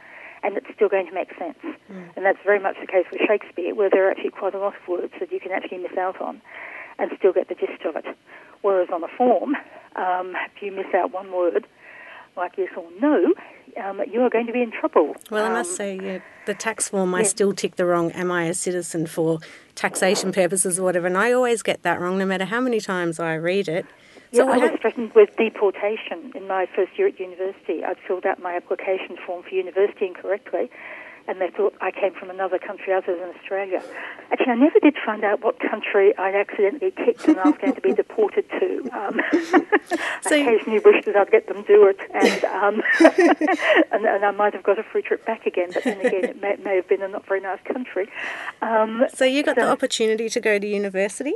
and 0.43 0.57
it's 0.57 0.67
still 0.75 0.89
going 0.89 1.07
to 1.07 1.13
make 1.13 1.31
sense. 1.39 1.59
Mm. 1.91 2.17
And 2.17 2.25
that's 2.25 2.39
very 2.45 2.61
much 2.61 2.77
the 2.81 2.87
case 2.87 3.07
with 3.11 3.21
Shakespeare, 3.27 3.75
where 3.75 3.91
there 3.91 4.07
are 4.07 4.11
actually 4.11 4.31
quite 4.31 4.55
a 4.55 4.59
lot 4.59 4.75
of 4.81 4.89
words 4.89 5.13
that 5.19 5.33
you 5.33 5.41
can 5.41 5.53
actually 5.53 5.79
miss 5.79 5.97
out 5.99 6.21
on 6.21 6.41
and 7.03 7.11
still 7.19 7.33
get 7.33 7.49
the 7.49 7.55
gist 7.55 7.85
of 7.85 7.97
it. 7.97 8.07
Whereas 8.63 8.89
on 8.93 9.03
a 9.03 9.09
form, 9.09 9.57
um, 9.97 10.35
if 10.55 10.63
you 10.63 10.73
miss 10.73 10.87
out 10.95 11.13
one 11.13 11.33
word, 11.33 11.67
like 12.37 12.53
yes 12.57 12.71
or 12.77 12.89
no, 13.01 13.35
um, 13.83 14.01
you 14.11 14.23
are 14.23 14.31
going 14.31 14.47
to 14.47 14.53
be 14.53 14.63
in 14.63 14.71
trouble. 14.71 15.17
Well, 15.31 15.45
I 15.45 15.49
must 15.51 15.71
um, 15.73 15.77
say, 15.77 15.99
yeah, 16.01 16.19
the 16.47 16.55
tax 16.55 16.89
form, 16.89 17.15
I 17.15 17.23
yeah. 17.23 17.29
still 17.29 17.53
tick 17.53 17.77
the 17.77 17.85
wrong, 17.85 18.11
am 18.13 18.31
I 18.31 18.45
a 18.45 18.55
citizen 18.55 19.07
for 19.07 19.41
taxation 19.75 20.33
purposes 20.33 20.79
or 20.79 20.85
whatever, 20.85 21.09
and 21.09 21.19
I 21.19 21.33
always 21.33 21.63
get 21.63 21.83
that 21.83 22.01
wrong 22.01 22.19
no 22.19 22.25
matter 22.25 22.45
how 22.45 22.61
many 22.61 22.81
times 22.81 23.19
I 23.21 23.35
read 23.35 23.69
it. 23.69 23.85
So 24.33 24.47
yeah, 24.47 24.53
I 24.53 24.57
was 24.57 24.81
threatened 24.81 25.13
with 25.15 25.37
deportation 25.37 26.33
in 26.35 26.49
my 26.49 26.67
first 26.75 26.99
year 26.99 27.09
at 27.09 27.21
university. 27.21 27.85
I'd 27.85 27.99
filled 28.07 28.25
out 28.25 28.41
my 28.41 28.57
application 28.57 29.19
form 29.27 29.43
for 29.43 29.51
university 29.51 30.07
incorrectly, 30.07 30.71
and 31.29 31.41
they 31.41 31.51
thought 31.51 31.75
I 31.81 31.91
came 31.91 32.13
from 32.13 32.31
another 32.31 32.59
country 32.59 32.93
other 32.93 33.17
than 33.17 33.31
Australia. 33.37 33.83
Actually, 34.31 34.53
I 34.53 34.55
never 34.57 34.81
did 34.81 34.97
find 35.05 35.25
out 35.25 35.43
what 35.43 35.59
country 35.61 36.17
I'd 36.17 36.35
accidentally 36.35 36.91
kicked 36.91 37.27
and 37.29 37.39
I 37.39 37.49
was 37.49 37.59
going 37.59 37.75
to 37.75 37.81
be 37.81 37.93
deported 38.03 38.49
to. 38.51 38.91
Um, 38.93 39.21
so 40.23 40.37
I 40.37 40.39
occasionally 40.39 40.81
wished 40.81 41.07
that 41.07 41.17
I'd 41.17 41.31
get 41.31 41.49
them 41.49 41.63
do 41.63 41.87
it, 41.87 41.99
and, 42.13 42.45
um, 42.45 42.83
and, 43.93 44.05
and 44.05 44.25
I 44.25 44.31
might 44.31 44.55
have 44.55 44.63
got 44.63 44.79
a 44.79 44.83
free 44.83 45.03
trip 45.03 45.25
back 45.25 45.47
again. 45.47 45.71
But 45.73 45.85
then 45.85 46.01
again, 46.01 46.25
it 46.25 46.41
may, 46.41 46.57
may 46.57 46.77
have 46.77 46.89
been 46.89 47.03
a 47.03 47.09
not 47.09 47.27
very 47.27 47.41
nice 47.41 47.61
country. 47.65 48.09
Um, 48.61 49.05
so 49.15 49.25
you 49.25 49.43
got 49.43 49.57
so, 49.57 49.63
the 49.63 49.71
opportunity 49.71 50.29
to 50.29 50.41
go 50.41 50.59
to 50.59 50.67
university. 50.67 51.35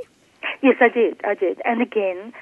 Yes, 0.63 0.77
I 0.81 0.89
did. 0.89 1.21
I 1.25 1.35
did, 1.35 1.61
and 1.65 1.83
again 1.83 2.33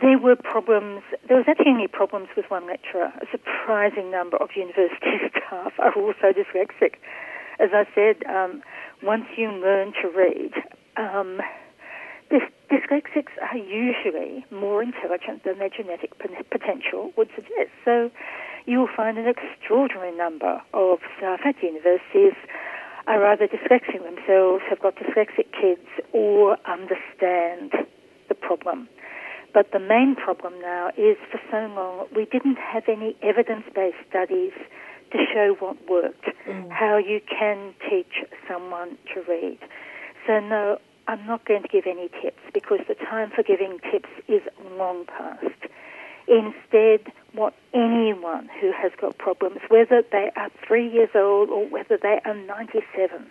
there 0.00 0.18
were 0.18 0.36
problems. 0.36 1.02
There 1.28 1.36
was 1.36 1.46
actually 1.48 1.72
only 1.72 1.88
problems 1.88 2.28
with 2.36 2.46
one 2.48 2.66
lecturer. 2.66 3.12
A 3.20 3.26
surprising 3.30 4.10
number 4.10 4.36
of 4.38 4.50
university 4.56 5.18
staff 5.30 5.72
are 5.78 5.92
also 5.92 6.32
dyslexic. 6.32 6.94
As 7.60 7.70
I 7.72 7.84
said, 7.94 8.24
um, 8.26 8.62
once 9.02 9.26
you 9.36 9.50
learn 9.50 9.92
to 10.00 10.08
read, 10.08 10.52
um, 10.96 11.40
dys- 12.30 12.50
dyslexics 12.70 13.32
are 13.42 13.58
usually 13.58 14.46
more 14.50 14.82
intelligent 14.82 15.44
than 15.44 15.58
their 15.58 15.68
genetic 15.68 16.18
potential 16.18 17.12
would 17.16 17.28
suggest. 17.34 17.70
So 17.84 18.10
you 18.64 18.78
will 18.78 18.94
find 18.96 19.18
an 19.18 19.26
extraordinary 19.26 20.16
number 20.16 20.62
of 20.72 20.98
staff 21.18 21.40
at 21.44 21.62
universities 21.62 22.34
are 23.06 23.26
either 23.26 23.48
dyslexic 23.48 24.02
themselves, 24.02 24.62
have 24.70 24.80
got 24.80 24.94
dyslexic 24.96 25.52
kids, 25.52 25.86
or 26.12 26.56
understand 26.66 27.72
the 28.28 28.34
problem. 28.34 28.88
But 29.52 29.72
the 29.72 29.78
main 29.78 30.16
problem 30.16 30.54
now 30.60 30.88
is 30.96 31.16
for 31.30 31.40
so 31.50 31.72
long 31.74 32.06
we 32.14 32.24
didn't 32.24 32.56
have 32.56 32.84
any 32.88 33.16
evidence 33.22 33.64
based 33.74 33.96
studies 34.08 34.52
to 35.12 35.18
show 35.32 35.56
what 35.58 35.76
worked, 35.88 36.24
mm. 36.48 36.70
how 36.70 36.96
you 36.96 37.20
can 37.20 37.74
teach 37.88 38.24
someone 38.48 38.96
to 39.12 39.20
read. 39.28 39.58
So, 40.26 40.40
no, 40.40 40.78
I'm 41.06 41.26
not 41.26 41.44
going 41.44 41.62
to 41.62 41.68
give 41.68 41.84
any 41.86 42.08
tips 42.22 42.40
because 42.54 42.78
the 42.88 42.94
time 42.94 43.30
for 43.34 43.42
giving 43.42 43.78
tips 43.90 44.08
is 44.28 44.40
long 44.78 45.04
past. 45.04 45.44
Instead, 46.28 47.12
what 47.34 47.52
anyone 47.74 48.48
who 48.60 48.72
has 48.72 48.92
got 49.00 49.18
problems, 49.18 49.58
whether 49.68 50.02
they 50.12 50.30
are 50.36 50.48
three 50.66 50.88
years 50.88 51.10
old 51.14 51.50
or 51.50 51.66
whether 51.66 51.98
they 52.00 52.20
are 52.24 52.34
97, 52.34 53.26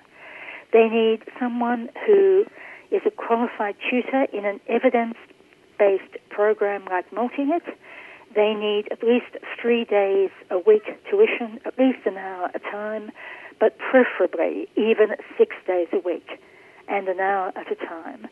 they 0.74 0.88
need 0.90 1.24
someone 1.40 1.90
who 2.06 2.46
is 2.92 3.02
a 3.06 3.12
qualified 3.12 3.76
tutor 3.90 4.28
in 4.34 4.46
an 4.46 4.60
evidence 4.68 5.16
based 5.82 6.14
program 6.30 6.86
like 6.92 7.10
MultiLit, 7.10 7.66
they 8.36 8.54
need 8.54 8.86
at 8.92 9.02
least 9.02 9.34
three 9.60 9.84
days 9.84 10.30
a 10.52 10.60
week 10.60 10.86
tuition, 11.10 11.60
at 11.66 11.74
least 11.80 12.06
an 12.06 12.18
hour 12.18 12.46
at 12.54 12.56
a 12.56 12.60
time, 12.60 13.10
but 13.60 13.80
preferably 13.80 14.70
even 14.76 15.18
six 15.40 15.56
days 15.66 15.88
a 15.92 15.98
week 15.98 16.40
and 16.88 17.08
an 17.08 17.20
hour 17.20 17.52
at 17.56 17.72
a 17.72 17.76
time. 17.76 18.28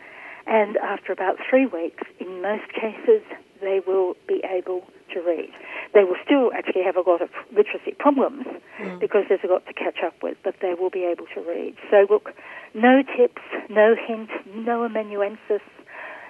And 0.45 0.77
after 0.77 1.11
about 1.11 1.37
three 1.49 1.65
weeks, 1.65 2.03
in 2.19 2.41
most 2.41 2.71
cases, 2.71 3.23
they 3.61 3.81
will 3.85 4.13
be 4.27 4.43
able 4.45 4.81
to 5.13 5.19
read. 5.21 5.49
They 5.93 6.03
will 6.03 6.21
still 6.23 6.51
actually 6.53 6.83
have 6.83 6.95
a 6.95 7.01
lot 7.01 7.21
of 7.21 7.29
literacy 7.49 7.97
problems 7.97 8.45
mm. 8.79 8.99
because 8.99 9.23
there's 9.27 9.43
a 9.43 9.51
lot 9.51 9.65
to 9.65 9.73
catch 9.73 9.99
up 10.05 10.13
with, 10.21 10.37
but 10.43 10.55
they 10.61 10.75
will 10.79 10.91
be 10.91 11.03
able 11.03 11.25
to 11.33 11.41
read. 11.41 11.75
So, 11.89 12.05
look, 12.09 12.29
no 12.75 13.01
tips, 13.17 13.41
no 13.69 13.95
hint, 13.95 14.29
no 14.55 14.83
amanuensis, 14.83 15.65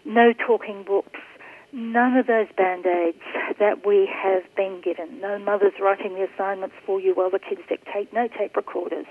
no 0.06 0.34
talking 0.34 0.84
books, 0.84 1.20
none 1.72 2.18
of 2.18 2.28
those 2.28 2.48
band 2.58 2.86
aids 2.86 3.22
that 3.60 3.86
we 3.86 4.10
have 4.12 4.44
been 4.56 4.82
given. 4.84 5.20
No 5.22 5.38
mothers 5.40 5.74
writing 5.82 6.16
the 6.16 6.28
assignments 6.34 6.76
for 6.86 7.00
you 7.00 7.14
while 7.14 7.30
the 7.30 7.40
kids 7.40 7.62
dictate, 7.68 8.12
no 8.14 8.28
tape 8.28 8.56
recorders. 8.56 9.08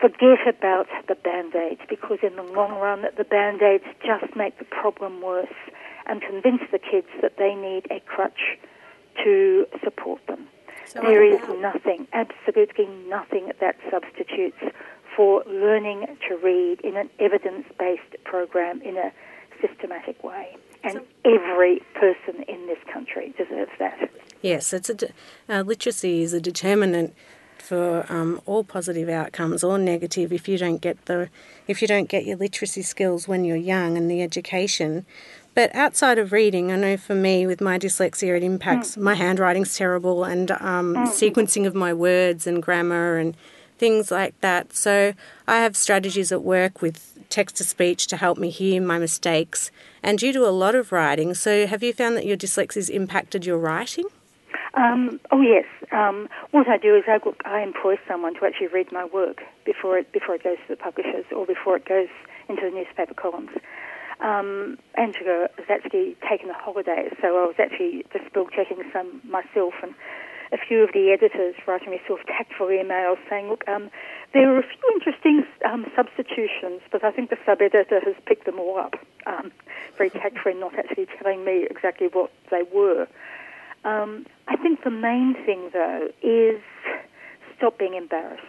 Forget 0.00 0.48
about 0.48 0.86
the 1.08 1.14
band 1.14 1.54
aids 1.54 1.82
because, 1.88 2.18
in 2.22 2.36
the 2.36 2.42
long 2.42 2.72
run, 2.80 3.04
the 3.18 3.24
band 3.24 3.60
aids 3.62 3.84
just 4.04 4.34
make 4.34 4.58
the 4.58 4.64
problem 4.64 5.20
worse 5.20 5.48
and 6.06 6.22
convince 6.22 6.62
the 6.72 6.78
kids 6.78 7.08
that 7.20 7.36
they 7.36 7.54
need 7.54 7.86
a 7.90 8.00
crutch 8.00 8.58
to 9.22 9.66
support 9.84 10.26
them. 10.26 10.48
So 10.86 11.02
there 11.02 11.22
is 11.22 11.40
nothing, 11.60 12.08
absolutely 12.12 12.86
nothing 13.06 13.52
that 13.60 13.76
substitutes 13.90 14.58
for 15.14 15.44
learning 15.46 16.06
to 16.28 16.36
read 16.36 16.80
in 16.80 16.96
an 16.96 17.10
evidence 17.20 17.66
based 17.78 18.16
program 18.30 18.80
in 18.82 18.96
a 18.96 19.12
systematic 19.60 20.22
way. 20.24 20.56
And 20.82 21.00
every 21.24 21.82
person 21.94 22.42
in 22.48 22.66
this 22.66 22.78
country 22.90 23.34
deserves 23.36 23.72
that. 23.78 24.10
Yes, 24.40 24.72
it's 24.72 24.88
a 24.88 24.94
de- 24.94 25.12
uh, 25.48 25.62
literacy 25.62 26.22
is 26.22 26.32
a 26.32 26.40
determinant 26.40 27.14
for 27.58 28.06
um, 28.08 28.40
all 28.46 28.64
positive 28.64 29.08
outcomes 29.08 29.62
or 29.62 29.78
negative 29.78 30.32
if 30.32 30.48
you 30.48 30.56
don't 30.56 30.80
get 30.80 31.04
the 31.04 31.28
if 31.68 31.82
you 31.82 31.86
don't 31.86 32.08
get 32.08 32.24
your 32.24 32.36
literacy 32.36 32.82
skills 32.82 33.28
when 33.28 33.44
you're 33.44 33.56
young 33.56 33.98
and 33.98 34.10
the 34.10 34.22
education. 34.22 35.04
But 35.54 35.74
outside 35.74 36.18
of 36.18 36.32
reading, 36.32 36.72
I 36.72 36.76
know 36.76 36.96
for 36.96 37.14
me 37.14 37.46
with 37.46 37.60
my 37.60 37.78
dyslexia, 37.78 38.36
it 38.36 38.42
impacts 38.42 38.96
mm. 38.96 39.02
my 39.02 39.14
handwriting's 39.14 39.76
terrible 39.76 40.24
and 40.24 40.50
um, 40.52 40.94
mm. 40.94 41.08
sequencing 41.08 41.66
of 41.66 41.74
my 41.74 41.92
words 41.92 42.46
and 42.46 42.62
grammar 42.62 43.18
and 43.18 43.36
things 43.76 44.10
like 44.10 44.40
that. 44.40 44.72
So 44.72 45.12
I 45.46 45.56
have 45.60 45.76
strategies 45.76 46.32
at 46.32 46.42
work 46.42 46.80
with 46.80 47.19
text 47.30 47.56
to 47.56 47.64
speech 47.64 48.06
to 48.08 48.16
help 48.16 48.38
me 48.38 48.50
hear 48.50 48.80
my 48.82 48.98
mistakes. 48.98 49.70
And 50.02 50.20
you 50.20 50.32
do 50.32 50.46
a 50.46 50.50
lot 50.50 50.74
of 50.74 50.92
writing. 50.92 51.34
So 51.34 51.66
have 51.66 51.82
you 51.82 51.92
found 51.92 52.16
that 52.16 52.26
your 52.26 52.36
dyslexia 52.36 52.90
impacted 52.90 53.46
your 53.46 53.58
writing? 53.58 54.04
Um, 54.74 55.20
oh 55.30 55.40
yes. 55.40 55.64
Um, 55.92 56.28
what 56.52 56.68
I 56.68 56.76
do 56.76 56.94
is 56.96 57.04
I, 57.08 57.18
I 57.44 57.62
employ 57.62 57.96
someone 58.06 58.34
to 58.34 58.46
actually 58.46 58.68
read 58.68 58.92
my 58.92 59.04
work 59.04 59.42
before 59.64 59.98
it 59.98 60.12
before 60.12 60.36
it 60.36 60.44
goes 60.44 60.58
to 60.66 60.74
the 60.74 60.76
publishers 60.76 61.24
or 61.34 61.46
before 61.46 61.76
it 61.76 61.84
goes 61.84 62.08
into 62.48 62.62
the 62.62 62.70
newspaper 62.70 63.14
columns. 63.14 63.50
Um, 64.20 64.78
Angela 64.96 65.48
has 65.56 65.66
actually 65.70 66.16
taken 66.28 66.50
a 66.50 66.54
holiday, 66.54 67.08
so 67.20 67.28
I 67.38 67.46
was 67.46 67.56
actually 67.58 68.04
just 68.12 68.26
spell 68.26 68.46
checking 68.54 68.82
some 68.92 69.20
myself 69.24 69.74
and 69.82 69.94
a 70.52 70.58
few 70.58 70.82
of 70.82 70.90
the 70.92 71.10
editors 71.10 71.54
writing 71.66 71.90
me 71.90 72.00
sort 72.06 72.20
of 72.20 72.26
tactful 72.26 72.66
emails 72.66 73.18
saying, 73.28 73.48
look, 73.48 73.66
um, 73.68 73.90
there 74.34 74.52
are 74.52 74.58
a 74.58 74.62
few 74.62 74.90
interesting 74.94 75.44
um, 75.64 75.86
substitutions, 75.94 76.80
but 76.90 77.04
I 77.04 77.12
think 77.12 77.30
the 77.30 77.38
sub-editor 77.46 78.00
has 78.00 78.14
picked 78.26 78.46
them 78.46 78.58
all 78.58 78.78
up. 78.78 78.94
Um, 79.26 79.52
very 79.96 80.10
tactfully, 80.10 80.54
not 80.54 80.76
actually 80.76 81.06
telling 81.20 81.44
me 81.44 81.66
exactly 81.70 82.08
what 82.12 82.32
they 82.50 82.62
were. 82.72 83.06
Um, 83.84 84.26
I 84.48 84.56
think 84.56 84.82
the 84.82 84.90
main 84.90 85.34
thing, 85.46 85.70
though, 85.72 86.08
is 86.22 86.60
stop 87.56 87.78
being 87.78 87.94
embarrassed. 87.94 88.42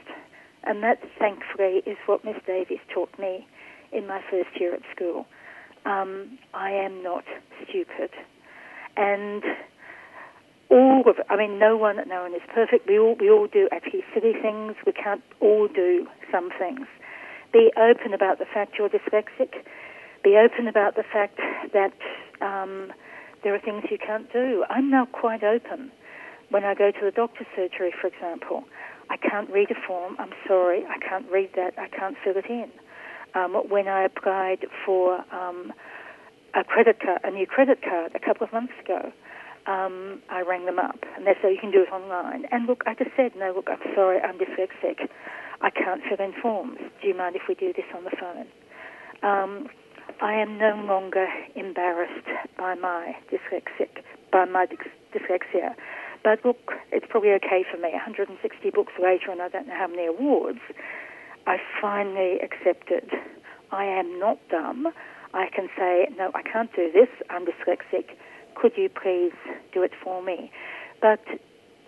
And 0.64 0.84
that, 0.84 1.00
thankfully, 1.20 1.84
is 1.86 1.98
what 2.06 2.24
Miss 2.24 2.38
Davies 2.46 2.80
taught 2.94 3.18
me 3.20 3.48
in 3.92 4.08
my 4.08 4.22
first 4.30 4.50
year 4.60 4.74
at 4.74 4.82
school. 4.96 5.26
Um, 5.86 6.38
I 6.54 6.72
am 6.72 7.04
not 7.04 7.26
stupid. 7.64 8.12
And 8.98 9.44
all 10.72 11.04
of. 11.06 11.18
I 11.30 11.36
mean, 11.36 11.60
no 11.60 11.76
one, 11.78 11.98
no 12.08 12.24
one 12.24 12.34
is 12.34 12.42
perfect. 12.54 12.88
We 12.88 12.98
all, 12.98 13.16
we 13.20 13.30
all 13.30 13.48
do 13.48 13.68
actually 13.72 14.04
silly 14.14 14.34
things. 14.42 14.76
We 14.86 14.94
can't 14.94 15.22
all 15.42 15.68
do 15.68 16.08
some 16.32 16.50
things. 16.58 16.88
Be 17.52 17.70
open 17.78 18.14
about 18.14 18.40
the 18.40 18.46
fact 18.46 18.76
you're 18.80 18.90
dyslexic. 18.90 19.52
Be 20.24 20.38
open 20.38 20.68
about 20.68 20.96
the 20.96 21.04
fact 21.04 21.38
that 21.74 21.94
um, 22.42 22.94
there 23.44 23.54
are 23.54 23.60
things 23.60 23.84
you 23.92 23.98
can't 23.98 24.32
do. 24.32 24.64
I'm 24.70 24.90
now 24.90 25.06
quite 25.12 25.44
open. 25.44 25.92
when 26.52 26.64
I 26.66 26.76
go 26.76 26.92
to 26.92 27.00
the 27.04 27.12
doctor's 27.12 27.48
surgery, 27.56 27.92
for 28.00 28.08
example, 28.08 28.66
I 29.10 29.18
can't 29.18 29.50
read 29.50 29.72
a 29.72 29.88
form. 29.88 30.16
I'm 30.20 30.34
sorry, 30.48 30.84
I 30.86 30.98
can't 31.00 31.26
read 31.32 31.52
that. 31.56 31.74
I 31.78 31.88
can't 31.88 32.16
fill 32.24 32.36
it 32.38 32.46
in. 32.50 32.70
Um, 33.34 33.54
when 33.70 33.88
I 33.88 34.04
applied 34.04 34.66
for 34.86 35.24
um, 35.34 35.74
a 36.54 36.64
credit 36.64 37.00
card, 37.00 37.22
a 37.24 37.32
new 37.32 37.48
credit 37.48 37.82
card, 37.82 38.12
a 38.16 38.20
couple 38.20 38.46
of 38.46 38.52
months 38.54 38.74
ago, 38.84 39.12
um, 39.68 40.22
I 40.30 40.42
rang 40.42 40.66
them 40.66 40.80
up 40.80 41.00
and 41.16 41.26
they 41.26 41.34
said 41.42 41.50
you 41.52 41.60
can 41.60 41.72
do 41.72 41.84
it 41.84 41.92
online. 41.92 42.46
And 42.52 42.68
look, 42.68 42.84
I 42.86 42.94
just 42.94 43.12
said, 43.16 43.32
no, 43.38 43.54
look, 43.56 43.68
I'm 43.70 43.82
sorry, 43.96 44.20
I'm 44.20 44.38
dyslexic. 44.38 45.08
I 45.62 45.70
can't 45.70 46.02
fill 46.08 46.24
in 46.26 46.34
forms. 46.42 46.78
Do 47.02 47.08
you 47.08 47.16
mind 47.16 47.36
if 47.36 47.44
we 47.48 47.56
do 47.56 47.72
this 47.74 47.86
on 47.96 48.04
the 48.04 48.12
phone? 48.20 48.48
Um, 49.24 49.68
I 50.22 50.34
am 50.34 50.58
no 50.58 50.76
longer 50.88 51.28
embarrassed 51.56 52.28
by 52.58 52.76
my 52.76 53.16
dyslexic, 53.32 54.04
by 54.32 54.46
my 54.46 54.66
dyslexia. 55.14 55.76
But 56.24 56.44
look, 56.46 56.74
it's 56.92 57.06
probably 57.10 57.32
okay 57.34 57.64
for 57.70 57.78
me. 57.78 57.90
160 57.92 58.70
books 58.72 58.94
later, 59.02 59.32
and 59.32 59.42
I 59.42 59.50
don't 59.50 59.68
know 59.68 59.78
how 59.78 59.88
many 59.88 60.06
awards. 60.08 60.60
I 61.48 61.58
finally 61.82 62.38
accepted 62.42 63.10
I 63.72 63.86
am 63.86 64.20
not 64.20 64.38
dumb. 64.50 64.88
I 65.34 65.48
can 65.56 65.70
say, 65.78 66.08
no, 66.18 66.32
I 66.36 66.42
can't 66.42 66.74
do 66.76 66.92
this. 66.92 67.08
I'm 67.30 67.46
dyslexic. 67.46 68.16
Could 68.62 68.74
you 68.78 68.90
please 68.90 69.34
do 69.74 69.82
it 69.82 69.92
for 70.04 70.22
me? 70.22 70.52
But 71.02 71.22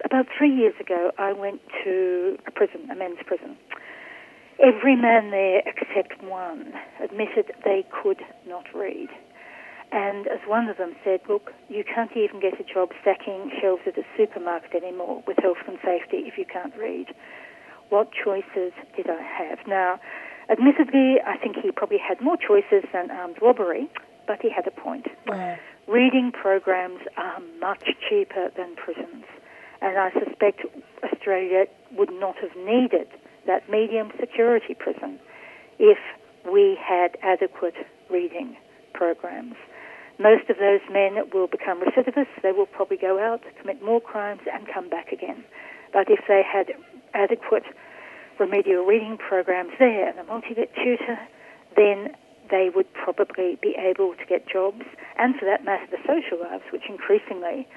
about 0.04 0.26
three 0.36 0.54
years 0.54 0.74
ago, 0.80 1.12
I 1.20 1.32
went 1.32 1.62
to 1.84 2.36
a 2.48 2.52
prison, 2.52 2.90
a 2.90 2.96
men's 2.96 3.20
prison. 3.28 3.56
Every 4.60 4.96
man 4.96 5.30
there 5.30 5.62
except 5.68 6.24
one 6.24 6.74
admitted 7.04 7.52
they 7.64 7.86
could 7.92 8.22
not 8.48 8.66
read. 8.74 9.10
And 9.92 10.26
as 10.26 10.40
one 10.48 10.68
of 10.68 10.78
them 10.78 10.96
said, 11.04 11.20
look, 11.30 11.52
you 11.70 11.84
can't 11.84 12.18
even 12.18 12.40
get 12.40 12.60
a 12.60 12.64
job 12.64 12.90
stacking 13.02 13.52
shelves 13.62 13.84
at 13.86 13.96
a 13.96 14.04
supermarket 14.18 14.84
anymore 14.84 15.24
with 15.28 15.38
health 15.38 15.62
and 15.68 15.78
safety 15.86 16.26
if 16.26 16.40
you 16.40 16.46
can't 16.52 16.74
read. 16.76 17.14
What 17.90 18.10
choices 18.12 18.74
did 18.98 19.08
I 19.12 19.22
have? 19.22 19.60
Now, 19.68 20.00
admittedly, 20.50 21.18
I 21.24 21.38
think 21.38 21.58
he 21.62 21.70
probably 21.70 22.00
had 22.00 22.20
more 22.20 22.38
choices 22.38 22.90
than 22.92 23.12
armed 23.12 23.38
robbery, 23.44 23.88
but 24.26 24.42
he 24.42 24.50
had 24.50 24.66
a 24.66 24.72
point. 24.72 25.06
Reading 25.88 26.32
programs 26.32 27.02
are 27.17 27.41
much 27.60 27.84
cheaper 28.10 28.50
than 28.56 28.76
prisons, 28.76 29.26
and 29.82 29.98
I 29.98 30.12
suspect 30.13 30.62
Australia 31.04 31.65
would 31.98 32.12
not 32.12 32.36
have 32.38 32.56
needed 32.56 33.08
that 33.48 33.69
medium 33.69 34.12
security 34.17 34.76
prison 34.76 35.19
if 35.80 35.98
we 36.50 36.78
had 36.82 37.17
adequate 37.22 37.76
reading 38.10 38.56
programs. 38.93 39.56
Most 40.19 40.50
of 40.50 40.58
those 40.58 40.80
men 40.89 41.17
will 41.34 41.48
become 41.48 41.82
recidivists. 41.82 42.41
They 42.41 42.54
will 42.54 42.65
probably 42.65 42.98
go 42.98 43.19
out, 43.19 43.41
commit 43.60 43.84
more 43.84 44.00
crimes, 44.00 44.41
and 44.52 44.65
come 44.67 44.89
back 44.89 45.12
again. 45.12 45.43
But 45.91 46.10
if 46.10 46.22
they 46.30 46.43
had 46.43 46.72
adequate 47.13 47.63
remedial 48.39 48.86
reading 48.86 49.17
programs 49.17 49.74
there 49.80 50.08
and 50.08 50.17
a 50.17 50.24
multi-lit 50.24 50.74
tutor, 50.76 51.19
then 51.76 52.15
they 52.54 52.70
would 52.70 52.94
probably 52.94 53.58
be 53.63 53.76
able 53.80 54.13
to 54.13 54.26
get 54.30 54.48
jobs, 54.48 54.86
and 55.18 55.36
for 55.36 55.46
that 55.46 55.66
matter, 55.66 55.88
the 55.89 55.98
social 56.06 56.39
lives, 56.39 56.63
which 56.72 56.84
increasingly 56.88 57.68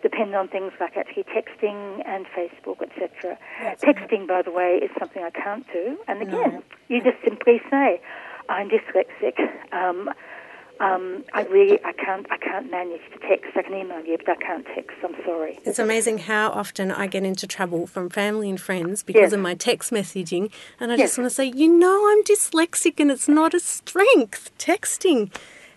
depend 0.00 0.34
on 0.34 0.48
things 0.48 0.72
like 0.80 0.96
actually 0.96 1.24
texting 1.24 2.02
and 2.08 2.24
Facebook, 2.34 2.80
etc. 2.80 3.38
Texting, 3.84 4.26
by 4.26 4.40
the 4.40 4.50
way, 4.50 4.80
is 4.82 4.90
something 4.98 5.22
I 5.22 5.30
can't 5.30 5.66
do. 5.70 5.98
And 6.08 6.22
again, 6.22 6.52
no. 6.54 6.62
you 6.88 7.02
just 7.02 7.22
simply 7.22 7.60
say, 7.70 8.00
"I'm 8.48 8.70
dyslexic." 8.70 9.36
Um, 9.72 10.08
um, 10.82 11.24
I 11.32 11.44
really 11.44 11.78
I 11.84 11.92
can't 11.92 12.26
I 12.30 12.38
can't 12.38 12.70
manage 12.70 13.02
to 13.12 13.18
text. 13.28 13.52
I 13.54 13.62
can 13.62 13.74
email 13.74 14.04
you, 14.04 14.18
but 14.18 14.30
I 14.30 14.34
can't 14.34 14.66
text. 14.66 14.96
I'm 15.04 15.14
sorry. 15.24 15.60
It's 15.64 15.78
amazing 15.78 16.18
how 16.18 16.50
often 16.50 16.90
I 16.90 17.06
get 17.06 17.22
into 17.22 17.46
trouble 17.46 17.86
from 17.86 18.10
family 18.10 18.50
and 18.50 18.60
friends 18.60 19.04
because 19.04 19.20
yes. 19.20 19.32
of 19.32 19.40
my 19.40 19.54
text 19.54 19.92
messaging, 19.92 20.50
and 20.80 20.90
I 20.90 20.96
yes. 20.96 21.10
just 21.10 21.18
want 21.18 21.30
to 21.30 21.34
say, 21.34 21.46
you 21.46 21.68
know, 21.68 22.10
I'm 22.10 22.24
dyslexic, 22.24 22.98
and 22.98 23.12
it's 23.12 23.28
not 23.28 23.54
a 23.54 23.60
strength 23.60 24.50
texting. 24.58 25.32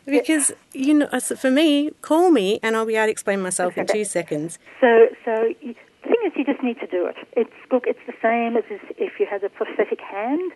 Because 0.07 0.51
you 0.73 0.93
know, 0.93 1.07
for 1.19 1.49
me, 1.49 1.91
call 2.01 2.29
me 2.29 2.59
and 2.61 2.75
I'll 2.75 2.85
be 2.85 2.95
able 2.95 3.07
to 3.07 3.11
explain 3.11 3.41
myself 3.41 3.77
in 3.77 3.87
two 3.87 4.05
seconds. 4.05 4.59
So, 4.79 5.07
so 5.23 5.31
the 5.61 5.75
thing 6.03 6.21
is, 6.27 6.33
you 6.35 6.45
just 6.45 6.61
need 6.61 6.79
to 6.79 6.87
do 6.87 7.07
it. 7.07 7.15
It's 7.35 7.53
look, 7.71 7.85
it's 7.87 7.99
the 8.05 8.13
same 8.21 8.55
as 8.55 8.63
if 8.97 9.19
you 9.19 9.25
had 9.25 9.43
a 9.43 9.49
prosthetic 9.49 9.99
hand 10.01 10.51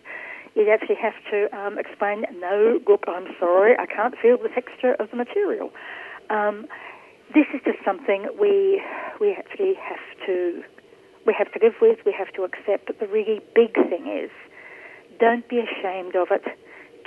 you'd 0.54 0.68
actually 0.68 0.96
have 0.96 1.14
to 1.30 1.56
um, 1.56 1.78
explain, 1.78 2.24
no, 2.40 2.80
look, 2.88 3.04
I'm 3.06 3.28
sorry, 3.38 3.74
I 3.78 3.86
can't 3.86 4.14
feel 4.20 4.36
the 4.38 4.48
texture 4.48 4.94
of 4.94 5.10
the 5.10 5.16
material. 5.16 5.70
Um, 6.28 6.66
this 7.34 7.46
is 7.54 7.60
just 7.64 7.78
something 7.84 8.26
we 8.40 8.82
we 9.20 9.32
actually 9.32 9.74
have 9.74 10.26
to 10.26 10.62
we 11.26 11.34
have 11.36 11.52
to 11.52 11.60
live 11.62 11.74
with. 11.80 11.98
We 12.04 12.12
have 12.12 12.32
to 12.34 12.42
accept. 12.42 12.86
But 12.86 12.98
the 12.98 13.06
really 13.06 13.40
big 13.54 13.74
thing 13.74 14.08
is, 14.08 14.30
don't 15.20 15.48
be 15.48 15.60
ashamed 15.60 16.16
of 16.16 16.28
it. 16.30 16.42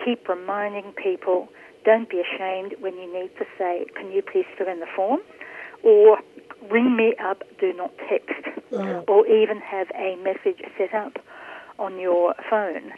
Keep 0.03 0.29
reminding 0.29 0.93
people. 0.93 1.49
Don't 1.83 2.09
be 2.09 2.21
ashamed 2.21 2.75
when 2.79 2.93
you 2.95 3.11
need 3.11 3.31
to 3.37 3.45
say, 3.57 3.85
"Can 3.95 4.11
you 4.11 4.21
please 4.21 4.45
fill 4.57 4.67
in 4.67 4.79
the 4.79 4.87
form?" 4.95 5.19
or 5.83 6.19
ring 6.71 6.95
me 6.95 7.13
up. 7.19 7.43
Do 7.59 7.73
not 7.73 7.91
text, 8.09 8.47
mm. 8.71 9.03
or 9.09 9.27
even 9.27 9.57
have 9.59 9.87
a 9.93 10.15
message 10.23 10.63
set 10.77 10.93
up 10.93 11.19
on 11.77 11.99
your 11.99 12.33
phone 12.49 12.93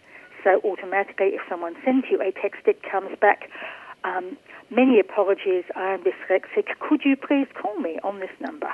so 0.46 0.62
automatically, 0.64 1.32
if 1.34 1.42
someone 1.50 1.76
sends 1.84 2.06
you 2.10 2.22
a 2.22 2.32
text, 2.32 2.62
it 2.68 2.82
comes 2.90 3.18
back. 3.20 3.50
Um, 4.06 4.38
many 4.70 5.00
apologies, 5.00 5.66
I 5.76 5.94
am 5.94 6.04
dyslexic. 6.04 6.68
Could 6.80 7.02
you 7.04 7.18
please 7.18 7.48
call 7.60 7.78
me 7.80 8.00
on 8.04 8.20
this 8.20 8.30
number? 8.40 8.72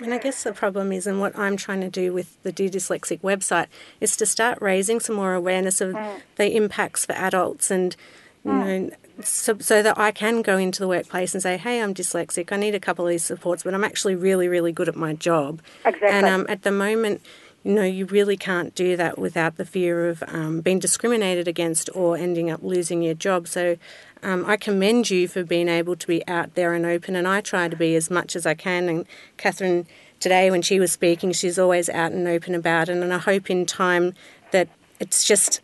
And 0.00 0.14
I 0.14 0.18
guess 0.18 0.44
the 0.44 0.52
problem 0.52 0.92
is, 0.92 1.08
and 1.08 1.20
what 1.20 1.36
I'm 1.36 1.56
trying 1.56 1.80
to 1.80 1.90
do 1.90 2.12
with 2.12 2.40
the 2.44 2.52
Dear 2.52 2.68
Dyslexic 2.68 3.20
website, 3.20 3.66
is 4.00 4.16
to 4.18 4.26
start 4.26 4.58
raising 4.62 5.00
some 5.00 5.16
more 5.16 5.34
awareness 5.34 5.80
of 5.80 5.94
mm. 5.94 6.20
the 6.36 6.54
impacts 6.56 7.04
for 7.04 7.14
adults 7.14 7.70
and 7.70 7.96
you 8.44 8.50
mm. 8.52 8.64
know, 8.88 8.96
so, 9.24 9.58
so, 9.58 9.82
that 9.82 9.98
I 9.98 10.12
can 10.12 10.42
go 10.42 10.56
into 10.56 10.78
the 10.78 10.86
workplace 10.86 11.34
and 11.34 11.42
say, 11.42 11.56
hey, 11.56 11.82
I'm 11.82 11.92
dyslexic, 11.92 12.52
I 12.52 12.56
need 12.56 12.76
a 12.76 12.80
couple 12.80 13.04
of 13.04 13.10
these 13.10 13.24
supports, 13.24 13.64
but 13.64 13.74
I'm 13.74 13.82
actually 13.82 14.14
really, 14.14 14.46
really 14.46 14.70
good 14.70 14.88
at 14.88 14.94
my 14.94 15.14
job. 15.14 15.60
Exactly. 15.84 16.08
And 16.08 16.26
um, 16.26 16.46
at 16.48 16.62
the 16.62 16.70
moment, 16.70 17.20
you 17.64 17.74
know, 17.74 17.84
you 17.84 18.06
really 18.06 18.36
can't 18.36 18.74
do 18.74 18.96
that 18.96 19.18
without 19.18 19.56
the 19.56 19.64
fear 19.64 20.08
of 20.08 20.22
um, 20.28 20.60
being 20.60 20.78
discriminated 20.78 21.48
against 21.48 21.90
or 21.94 22.16
ending 22.16 22.50
up 22.50 22.62
losing 22.62 23.02
your 23.02 23.14
job. 23.14 23.48
So 23.48 23.76
um, 24.22 24.46
I 24.46 24.56
commend 24.56 25.10
you 25.10 25.28
for 25.28 25.42
being 25.44 25.68
able 25.68 25.96
to 25.96 26.06
be 26.06 26.26
out 26.28 26.54
there 26.54 26.72
and 26.74 26.86
open, 26.86 27.16
and 27.16 27.26
I 27.26 27.40
try 27.40 27.68
to 27.68 27.76
be 27.76 27.94
as 27.96 28.10
much 28.10 28.36
as 28.36 28.46
I 28.46 28.54
can. 28.54 28.88
And 28.88 29.06
Catherine, 29.36 29.86
today 30.20 30.50
when 30.50 30.62
she 30.62 30.80
was 30.80 30.92
speaking, 30.92 31.32
she's 31.32 31.58
always 31.58 31.88
out 31.88 32.12
and 32.12 32.26
open 32.26 32.54
about 32.54 32.88
it, 32.88 32.96
and 32.96 33.12
I 33.12 33.18
hope 33.18 33.50
in 33.50 33.66
time 33.66 34.14
that 34.52 34.68
it's 35.00 35.24
just 35.24 35.60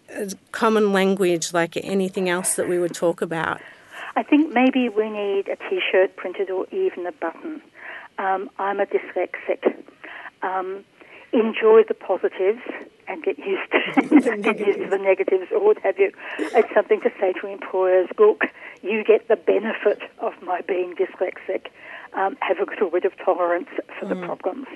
common 0.52 0.92
language 0.92 1.52
like 1.52 1.76
anything 1.76 2.28
else 2.28 2.54
that 2.54 2.68
we 2.68 2.78
would 2.78 2.94
talk 2.94 3.22
about. 3.22 3.60
I 4.16 4.22
think 4.22 4.52
maybe 4.52 4.88
we 4.88 5.10
need 5.10 5.48
a 5.48 5.56
T-shirt 5.68 6.14
printed 6.16 6.50
or 6.50 6.66
even 6.70 7.06
a 7.06 7.12
button. 7.12 7.60
Um, 8.18 8.48
I'm 8.58 8.78
a 8.78 8.86
dyslexic. 8.86 9.82
Um, 10.42 10.84
enjoy 11.34 11.82
the 11.86 11.94
positives 11.94 12.62
and 13.08 13.22
get 13.22 13.38
used 13.38 13.70
to 13.72 14.36
get 14.42 14.58
used 14.58 14.78
to 14.78 14.88
the 14.88 14.98
negatives 14.98 15.50
or 15.52 15.64
what 15.64 15.78
have 15.82 15.98
you. 15.98 16.12
It's 16.38 16.72
something 16.74 17.00
to 17.02 17.10
say 17.20 17.32
to 17.40 17.46
employers. 17.46 18.08
Look, 18.18 18.44
you 18.82 19.04
get 19.04 19.28
the 19.28 19.36
benefit 19.36 20.00
of 20.20 20.32
my 20.42 20.60
being 20.62 20.94
dyslexic. 20.94 21.66
Um, 22.14 22.36
have 22.40 22.58
a 22.58 22.70
little 22.70 22.90
bit 22.90 23.04
of 23.04 23.12
tolerance 23.24 23.68
for 23.98 24.06
mm. 24.06 24.10
the 24.10 24.24
problems, 24.24 24.68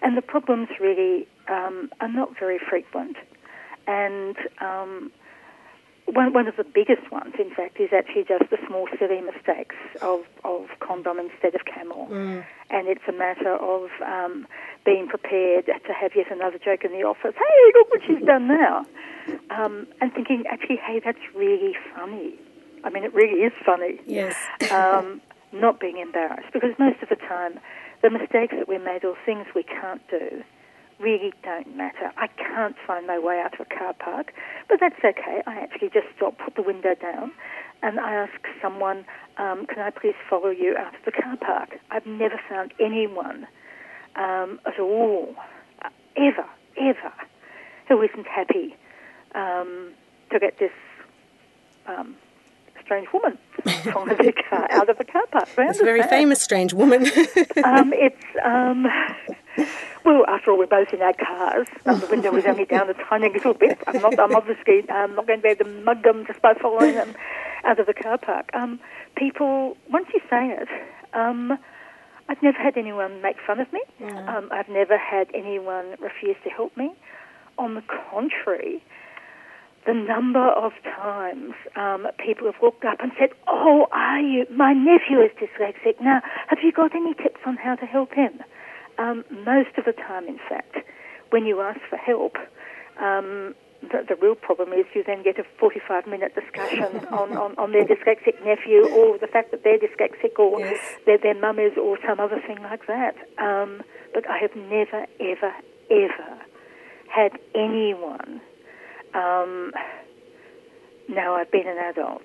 and 0.00 0.16
the 0.16 0.22
problems 0.22 0.68
really 0.78 1.26
um, 1.48 1.90
are 2.00 2.08
not 2.08 2.38
very 2.38 2.60
frequent. 2.60 3.16
And 3.88 4.36
um, 4.60 5.10
one, 6.06 6.32
one 6.32 6.46
of 6.46 6.56
the 6.56 6.64
biggest 6.64 7.10
ones, 7.10 7.34
in 7.38 7.50
fact, 7.50 7.80
is 7.80 7.90
actually 7.92 8.24
just 8.24 8.50
the 8.50 8.58
small 8.66 8.88
silly 8.98 9.20
mistakes 9.20 9.76
of, 10.02 10.20
of 10.44 10.68
condom 10.80 11.18
instead 11.18 11.54
of 11.54 11.64
camel. 11.64 12.08
Mm. 12.10 12.44
And 12.70 12.88
it's 12.88 13.02
a 13.08 13.12
matter 13.12 13.56
of 13.56 13.90
um, 14.04 14.46
being 14.84 15.08
prepared 15.08 15.66
to 15.66 15.92
have 15.92 16.12
yet 16.14 16.30
another 16.30 16.58
joke 16.58 16.84
in 16.84 16.92
the 16.92 17.02
office. 17.02 17.34
Hey, 17.34 17.72
look 17.74 17.90
what 17.90 18.00
she's 18.06 18.24
done 18.24 18.48
now. 18.48 18.86
Um, 19.50 19.86
and 20.00 20.12
thinking, 20.12 20.44
actually, 20.50 20.76
hey, 20.76 21.00
that's 21.04 21.18
really 21.34 21.74
funny. 21.94 22.34
I 22.84 22.90
mean, 22.90 23.04
it 23.04 23.14
really 23.14 23.40
is 23.40 23.52
funny. 23.64 24.00
Yes. 24.06 24.36
um, 24.70 25.22
not 25.52 25.80
being 25.80 25.98
embarrassed. 25.98 26.52
Because 26.52 26.70
most 26.78 27.02
of 27.02 27.08
the 27.08 27.16
time, 27.16 27.58
the 28.02 28.10
mistakes 28.10 28.54
that 28.58 28.68
we 28.68 28.76
made 28.78 29.04
or 29.04 29.16
things 29.24 29.46
we 29.54 29.62
can't 29.62 30.02
do 30.10 30.42
really 31.00 31.32
don't 31.42 31.76
matter. 31.76 32.12
I 32.16 32.28
can't 32.28 32.76
find 32.86 33.06
my 33.06 33.18
way 33.18 33.40
out 33.44 33.54
of 33.58 33.66
a 33.66 33.74
car 33.74 33.94
park, 33.94 34.32
but 34.68 34.78
that's 34.80 34.98
okay. 34.98 35.42
I 35.46 35.56
actually 35.56 35.88
just 35.88 36.06
stop, 36.16 36.38
put 36.38 36.54
the 36.54 36.62
window 36.62 36.94
down, 36.94 37.32
and 37.82 37.98
I 37.98 38.14
ask 38.14 38.46
someone, 38.62 39.04
um, 39.36 39.66
"Can 39.66 39.80
I 39.80 39.90
please 39.90 40.14
follow 40.30 40.50
you 40.50 40.76
out 40.76 40.94
of 40.94 41.04
the 41.04 41.12
car 41.12 41.36
park?" 41.36 41.80
I've 41.90 42.06
never 42.06 42.40
found 42.48 42.72
anyone 42.78 43.48
um, 44.16 44.60
at 44.66 44.78
all, 44.78 45.34
uh, 45.82 45.88
ever, 46.16 46.46
ever, 46.80 47.12
who 47.88 48.02
isn't 48.02 48.26
happy 48.26 48.76
um, 49.34 49.92
to 50.30 50.38
get 50.38 50.58
this 50.58 50.72
um, 51.86 52.16
strange 52.82 53.08
woman 53.12 53.38
from 53.92 54.08
the 54.08 54.32
car 54.48 54.66
out 54.70 54.88
of 54.88 54.98
the 54.98 55.04
car 55.04 55.26
park. 55.30 55.48
It's 55.58 55.80
a 55.80 55.84
very 55.84 56.02
famous 56.02 56.40
strange 56.42 56.72
woman. 56.72 57.02
um, 57.64 57.92
it's 57.94 58.24
um, 58.44 58.86
well, 60.04 60.24
after 60.28 60.50
all, 60.50 60.58
we're 60.58 60.66
both 60.66 60.92
in 60.92 61.00
our 61.00 61.14
cars. 61.14 61.66
And 61.86 62.00
the 62.00 62.06
window 62.06 62.30
was 62.30 62.44
only 62.44 62.64
down 62.64 62.90
a 62.90 62.94
tiny 62.94 63.30
little 63.30 63.54
bit. 63.54 63.78
I'm 63.86 64.00
not, 64.00 64.18
I'm 64.18 64.34
obviously 64.34 64.88
um, 64.90 65.14
not 65.14 65.26
going 65.26 65.38
to 65.38 65.42
be 65.42 65.48
able 65.48 65.64
to 65.64 65.70
mug 65.82 66.02
them 66.02 66.26
just 66.26 66.42
by 66.42 66.54
following 66.54 66.94
them 66.94 67.14
out 67.64 67.78
of 67.78 67.86
the 67.86 67.94
car 67.94 68.18
park. 68.18 68.50
Um, 68.52 68.80
people, 69.16 69.76
once 69.90 70.06
you 70.12 70.20
say 70.28 70.50
it, 70.50 70.68
um, 71.14 71.58
I've 72.28 72.42
never 72.42 72.58
had 72.58 72.76
anyone 72.76 73.20
make 73.22 73.36
fun 73.46 73.60
of 73.60 73.72
me. 73.72 73.82
Yeah. 74.00 74.24
Um, 74.26 74.48
I've 74.52 74.68
never 74.68 74.96
had 74.98 75.28
anyone 75.34 75.96
refuse 76.00 76.36
to 76.44 76.50
help 76.50 76.76
me. 76.76 76.92
On 77.58 77.74
the 77.74 77.82
contrary, 78.10 78.82
the 79.86 79.92
number 79.94 80.48
of 80.48 80.72
times 80.82 81.52
um, 81.76 82.06
people 82.24 82.46
have 82.46 82.60
walked 82.62 82.84
up 82.84 82.98
and 83.00 83.12
said, 83.18 83.30
"Oh, 83.46 83.86
are 83.92 84.20
you? 84.20 84.46
My 84.50 84.72
nephew 84.72 85.20
is 85.20 85.30
dyslexic. 85.38 86.00
Now, 86.00 86.20
have 86.48 86.58
you 86.62 86.72
got 86.72 86.94
any 86.94 87.14
tips 87.14 87.40
on 87.46 87.56
how 87.56 87.76
to 87.76 87.86
help 87.86 88.12
him?" 88.14 88.40
Um, 88.98 89.24
most 89.44 89.76
of 89.76 89.84
the 89.84 89.92
time, 89.92 90.26
in 90.26 90.38
fact, 90.48 90.76
when 91.30 91.46
you 91.46 91.60
ask 91.60 91.80
for 91.90 91.96
help, 91.96 92.36
um, 93.00 93.54
the, 93.90 94.04
the 94.08 94.16
real 94.20 94.34
problem 94.34 94.72
is 94.72 94.84
you 94.94 95.02
then 95.04 95.22
get 95.22 95.38
a 95.38 95.44
45 95.58 96.06
minute 96.06 96.34
discussion 96.34 97.04
on, 97.12 97.36
on, 97.36 97.56
on 97.58 97.72
their 97.72 97.84
dyslexic 97.84 98.42
nephew 98.44 98.86
or 98.86 99.18
the 99.18 99.26
fact 99.26 99.50
that 99.50 99.62
they're 99.64 99.78
dyslexic 99.78 100.38
or 100.38 100.60
Yes. 100.60 100.78
their, 101.06 101.18
their 101.18 101.34
mum 101.38 101.58
is 101.58 101.72
or 101.80 101.98
some 102.06 102.20
other 102.20 102.40
thing 102.46 102.62
like 102.62 102.86
that. 102.86 103.16
Um, 103.38 103.82
but 104.12 104.28
I 104.28 104.38
have 104.38 104.54
never, 104.56 105.06
ever, 105.20 105.52
ever 105.90 106.38
had 107.08 107.32
anyone, 107.54 108.40
um, 109.14 109.72
now 111.08 111.34
I've 111.34 111.50
been 111.50 111.68
an 111.68 111.78
adult, 111.78 112.22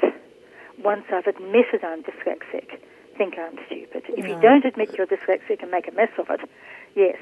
once 0.84 1.04
I've 1.12 1.28
admitted 1.28 1.84
I'm 1.84 2.04
dyslexic, 2.04 2.80
think 3.18 3.36
I'm 3.38 3.58
stupid. 3.66 4.04
If 4.10 4.28
you 4.28 4.40
don't 4.42 4.64
admit 4.66 4.96
you're 4.98 5.08
dyslexic 5.08 5.62
and 5.62 5.70
make 5.72 5.88
a 5.88 5.92
mess 5.92 6.10
of 6.18 6.30
it, 6.30 6.40
yes, 6.96 7.18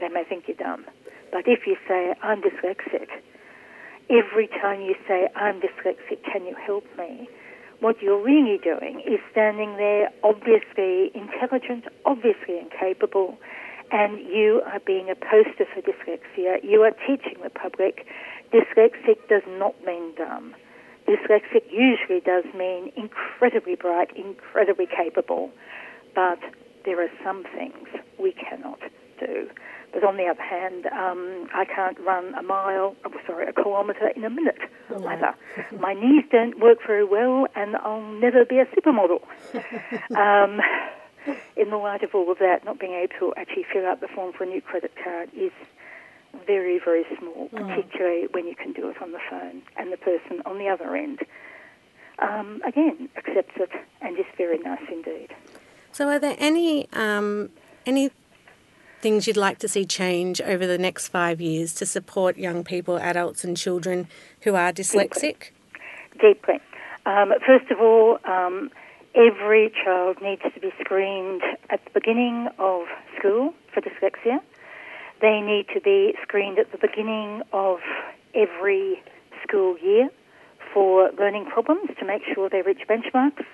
they 0.00 0.08
may 0.08 0.24
think 0.24 0.44
you're 0.46 0.56
dumb. 0.56 0.84
But 1.32 1.48
if 1.48 1.66
you 1.66 1.76
say, 1.88 2.14
I'm 2.22 2.42
dyslexic, 2.42 3.08
every 4.12 4.46
time 4.46 4.82
you 4.82 4.94
say, 5.08 5.28
I'm 5.34 5.60
dyslexic, 5.60 6.22
can 6.30 6.44
you 6.44 6.54
help 6.54 6.84
me? 6.98 7.28
What 7.80 8.00
you're 8.00 8.22
really 8.22 8.58
doing 8.62 9.00
is 9.00 9.18
standing 9.32 9.76
there, 9.76 10.10
obviously 10.22 11.10
intelligent, 11.14 11.86
obviously 12.04 12.58
incapable, 12.58 13.38
and 13.90 14.20
you 14.20 14.62
are 14.66 14.80
being 14.80 15.10
a 15.10 15.14
poster 15.14 15.66
for 15.72 15.80
dyslexia. 15.80 16.62
You 16.62 16.82
are 16.82 16.92
teaching 17.06 17.42
the 17.42 17.50
public 17.50 18.06
dyslexic 18.52 19.16
does 19.28 19.42
not 19.48 19.74
mean 19.84 20.14
dumb. 20.14 20.54
Dyslexic 21.08 21.64
usually 21.72 22.20
does 22.20 22.44
mean 22.54 22.92
incredibly 22.96 23.74
bright, 23.74 24.14
incredibly 24.14 24.86
capable, 24.86 25.50
but 26.14 26.38
there 26.84 27.02
are 27.02 27.10
some 27.24 27.44
things 27.56 27.88
we 28.20 28.32
cannot 28.32 28.78
do. 29.18 29.48
But 29.92 30.04
on 30.04 30.16
the 30.16 30.24
other 30.24 30.42
hand, 30.42 30.86
um, 30.86 31.48
I 31.54 31.66
can't 31.66 31.98
run 32.00 32.34
a 32.34 32.42
mile, 32.42 32.96
oh, 33.04 33.12
sorry, 33.26 33.46
a 33.46 33.52
kilometre 33.52 34.08
in 34.08 34.24
a 34.24 34.30
minute 34.30 34.58
either. 34.90 35.34
My 35.78 35.92
knees 35.92 36.24
don't 36.30 36.58
work 36.58 36.78
very 36.86 37.04
well, 37.04 37.46
and 37.54 37.76
I'll 37.76 38.00
never 38.00 38.44
be 38.44 38.58
a 38.58 38.66
supermodel. 38.66 39.20
um, 40.16 40.60
in 41.56 41.70
the 41.70 41.76
light 41.76 42.02
of 42.02 42.14
all 42.14 42.30
of 42.32 42.38
that, 42.38 42.64
not 42.64 42.78
being 42.80 42.94
able 42.94 43.14
to 43.18 43.34
actually 43.36 43.66
fill 43.70 43.86
out 43.86 44.00
the 44.00 44.08
form 44.08 44.32
for 44.32 44.44
a 44.44 44.46
new 44.46 44.62
credit 44.62 44.92
card 45.02 45.28
is 45.36 45.52
very, 46.46 46.80
very 46.82 47.04
small, 47.18 47.48
particularly 47.50 48.26
when 48.32 48.46
you 48.46 48.56
can 48.56 48.72
do 48.72 48.88
it 48.88 49.00
on 49.02 49.12
the 49.12 49.20
phone 49.28 49.62
and 49.76 49.92
the 49.92 49.98
person 49.98 50.42
on 50.46 50.58
the 50.58 50.68
other 50.68 50.96
end, 50.96 51.20
um, 52.18 52.62
again, 52.66 53.08
accepts 53.16 53.54
it 53.56 53.70
and 54.00 54.18
is 54.18 54.24
very 54.36 54.58
nice 54.58 54.82
indeed. 54.90 55.28
So, 55.92 56.08
are 56.08 56.18
there 56.18 56.36
any 56.38 56.88
um, 56.92 57.50
any 57.84 58.10
things 59.02 59.26
you'd 59.26 59.36
like 59.36 59.58
to 59.58 59.68
see 59.68 59.84
change 59.84 60.40
over 60.40 60.66
the 60.66 60.78
next 60.78 61.08
five 61.08 61.40
years 61.40 61.74
to 61.74 61.84
support 61.84 62.38
young 62.38 62.64
people, 62.64 62.98
adults, 62.98 63.44
and 63.44 63.56
children 63.56 64.08
who 64.42 64.54
are 64.54 64.72
dyslexic? 64.72 65.50
deeply. 66.20 66.60
Um, 67.04 67.32
first 67.44 67.70
of 67.70 67.80
all, 67.80 68.18
um, 68.24 68.70
every 69.14 69.72
child 69.84 70.18
needs 70.22 70.42
to 70.54 70.60
be 70.60 70.70
screened 70.80 71.42
at 71.70 71.84
the 71.84 71.90
beginning 71.92 72.48
of 72.58 72.86
school 73.18 73.54
for 73.74 73.80
dyslexia. 73.80 74.40
They 75.20 75.40
need 75.40 75.66
to 75.74 75.80
be 75.80 76.14
screened 76.22 76.58
at 76.58 76.72
the 76.72 76.78
beginning 76.78 77.42
of 77.52 77.78
every 78.34 79.02
school 79.42 79.76
year 79.78 80.08
for 80.72 81.10
learning 81.18 81.46
problems 81.46 81.90
to 81.98 82.06
make 82.06 82.22
sure 82.32 82.48
they 82.48 82.62
reach 82.62 82.82
benchmarks. 82.88 83.44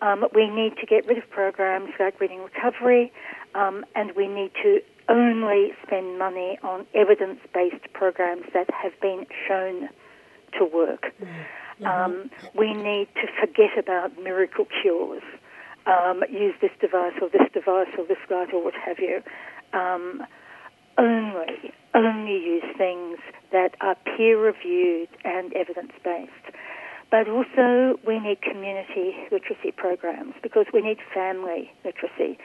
Um, 0.00 0.26
we 0.34 0.48
need 0.48 0.76
to 0.78 0.86
get 0.86 1.06
rid 1.06 1.18
of 1.18 1.28
programs 1.30 1.90
like 1.98 2.20
Reading 2.20 2.42
Recovery, 2.42 3.12
um, 3.56 3.84
and 3.94 4.12
we 4.16 4.28
need 4.28 4.52
to 4.62 4.80
only 5.08 5.70
spend 5.86 6.18
money 6.18 6.58
on 6.62 6.86
evidence 6.94 7.40
based 7.54 7.92
programs 7.92 8.44
that 8.52 8.68
have 8.70 8.92
been 9.00 9.26
shown 9.48 9.88
to 10.58 10.64
work. 10.64 11.12
Um, 11.84 12.30
we 12.58 12.72
need 12.72 13.08
to 13.14 13.26
forget 13.40 13.78
about 13.78 14.18
miracle 14.22 14.66
cures. 14.82 15.22
Um, 15.86 16.24
use 16.30 16.54
this 16.60 16.72
device 16.80 17.12
or 17.22 17.28
this 17.28 17.48
device 17.52 17.88
or 17.96 18.04
this 18.06 18.18
light 18.30 18.52
or 18.52 18.64
what 18.64 18.74
have 18.74 18.98
you. 18.98 19.22
Um, 19.72 20.22
only, 20.98 21.72
only 21.94 22.32
use 22.32 22.64
things 22.76 23.18
that 23.52 23.74
are 23.80 23.94
peer 24.16 24.40
reviewed 24.40 25.08
and 25.24 25.52
evidence 25.52 25.92
based. 26.02 26.56
But 27.10 27.28
also, 27.28 28.00
we 28.06 28.18
need 28.18 28.42
community 28.42 29.14
literacy 29.30 29.72
programs 29.76 30.34
because 30.42 30.66
we 30.72 30.80
need 30.80 30.98
family 31.14 31.70
literacy. 31.84 32.38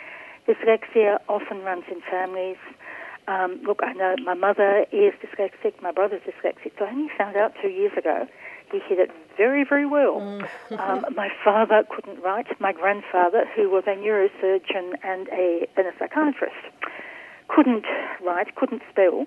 Dyslexia 0.51 1.19
often 1.29 1.61
runs 1.63 1.83
in 1.89 2.01
families. 2.09 2.57
Um, 3.27 3.61
look, 3.63 3.79
I 3.83 3.93
know 3.93 4.15
my 4.23 4.33
mother 4.33 4.85
is 4.91 5.13
dyslexic, 5.23 5.81
my 5.81 5.91
brother's 5.91 6.21
dyslexic, 6.23 6.71
so 6.77 6.85
I 6.85 6.89
only 6.89 7.11
found 7.17 7.37
out 7.37 7.53
two 7.61 7.69
years 7.69 7.93
ago. 7.97 8.27
He 8.71 8.79
hid 8.87 8.99
it 8.99 9.11
very, 9.37 9.63
very 9.63 9.85
well. 9.85 10.19
um, 10.77 11.05
my 11.15 11.29
father 11.43 11.83
couldn't 11.89 12.21
write. 12.21 12.47
My 12.59 12.73
grandfather, 12.73 13.45
who 13.55 13.69
was 13.69 13.83
a 13.87 13.95
neurosurgeon 13.95 14.93
and 15.03 15.27
a, 15.29 15.67
and 15.77 15.87
a 15.87 15.91
psychiatrist, 15.97 16.55
couldn't 17.53 17.85
write, 18.23 18.55
couldn't 18.55 18.81
spell, 18.89 19.25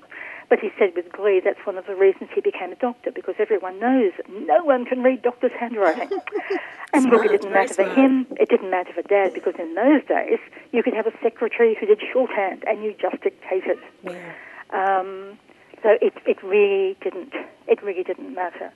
but 0.49 0.59
he 0.59 0.71
said 0.79 0.93
with 0.97 1.13
glee 1.13 1.41
that's 1.45 1.65
one 1.65 1.77
of 1.77 1.87
the 1.87 1.95
reasons 1.95 2.31
he 2.35 2.41
became 2.41 2.73
a 2.73 2.77
doctor 2.77 3.11
because 3.11 3.35
everyone 3.39 3.79
knows 3.79 4.13
no 4.29 4.65
one 4.65 4.85
can 4.85 5.03
read 5.03 5.23
doctor's 5.23 5.53
handwriting. 5.59 6.09
and 6.93 7.05
look, 7.07 7.25
it 7.25 7.29
didn't 7.29 7.53
matter 7.53 7.75
for 7.75 7.85
him, 7.85 8.27
it 8.33 8.49
didn't 8.49 8.71
matter 8.71 8.93
for 8.93 9.03
dad 9.03 9.35
because 9.35 9.55
in 9.59 9.75
those 9.75 10.05
days 10.09 10.39
you 10.73 10.83
could 10.83 10.95
have 10.95 11.07
a 11.07 11.13
secretary 11.23 11.77
who 11.79 11.87
did 11.87 12.01
shorthand 12.13 12.65
and 12.67 12.83
you 12.83 12.95
just 13.01 13.23
dictated. 13.23 13.79
Yeah. 14.03 14.33
Um, 14.71 15.39
so 15.83 15.91
it, 16.01 16.15
it 16.27 16.43
really 16.43 16.97
didn't 17.03 17.33
it 17.69 17.83
really 17.83 18.03
didn't 18.03 18.35
matter. 18.35 18.73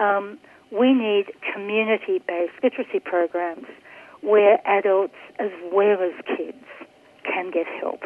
Um, 0.00 0.38
we 0.70 0.92
need 0.92 1.26
community-based 1.52 2.54
literacy 2.62 3.00
programs 3.00 3.66
where 4.22 4.58
adults 4.66 5.14
as 5.38 5.50
well 5.72 5.98
as 6.00 6.12
kids 6.36 6.64
can 7.24 7.50
get 7.50 7.66
help. 7.80 8.02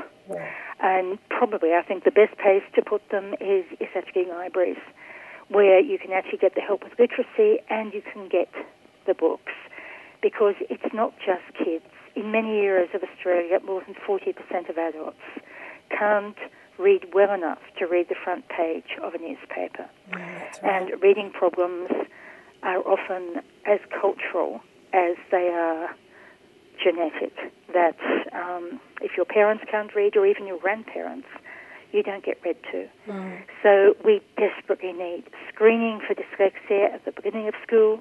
And 0.80 1.18
probably, 1.30 1.72
I 1.72 1.82
think 1.82 2.04
the 2.04 2.10
best 2.10 2.36
place 2.38 2.62
to 2.74 2.82
put 2.82 3.02
them 3.10 3.34
is, 3.40 3.64
actually 3.96 4.26
libraries, 4.26 4.76
where 5.48 5.80
you 5.80 5.98
can 5.98 6.12
actually 6.12 6.38
get 6.38 6.54
the 6.54 6.60
help 6.60 6.82
with 6.84 6.92
literacy 6.98 7.62
and 7.70 7.94
you 7.94 8.02
can 8.02 8.28
get 8.28 8.48
the 9.06 9.14
books. 9.14 9.52
Because 10.22 10.54
it's 10.68 10.92
not 10.92 11.14
just 11.24 11.44
kids. 11.56 11.84
In 12.14 12.30
many 12.30 12.60
areas 12.60 12.90
of 12.94 13.02
Australia, 13.02 13.58
more 13.64 13.82
than 13.86 13.94
40% 13.94 14.68
of 14.68 14.78
adults 14.78 15.20
can't 15.90 16.36
read 16.78 17.14
well 17.14 17.32
enough 17.32 17.60
to 17.78 17.86
read 17.86 18.08
the 18.08 18.16
front 18.22 18.48
page 18.48 18.96
of 19.03 19.14
a 19.14 19.18
newspaper. 19.18 19.88
Mm, 20.11 20.38
that's 20.38 20.62
right. 20.62 20.82
And 20.82 21.03
reading 21.03 21.30
problems 21.30 21.90
are 22.62 22.78
often 22.78 23.42
as 23.66 23.80
cultural 24.01 24.61
as 24.92 25.16
they 25.30 25.48
are 25.48 25.94
genetic. 26.83 27.33
That 27.72 27.97
um, 28.33 28.81
if 29.01 29.12
your 29.16 29.27
parents 29.27 29.64
can't 29.70 29.95
read, 29.95 30.16
or 30.16 30.27
even 30.27 30.47
your 30.47 30.59
grandparents, 30.59 31.29
you 31.93 32.03
don't 32.03 32.24
get 32.24 32.39
read 32.45 32.57
to. 32.72 32.87
Mm. 33.09 33.43
So 33.62 33.95
we 34.05 34.20
desperately 34.37 34.93
need 34.93 35.24
screening 35.53 36.01
for 36.07 36.14
dyslexia 36.14 36.93
at 36.93 37.05
the 37.05 37.12
beginning 37.12 37.49
of 37.49 37.55
school, 37.66 38.01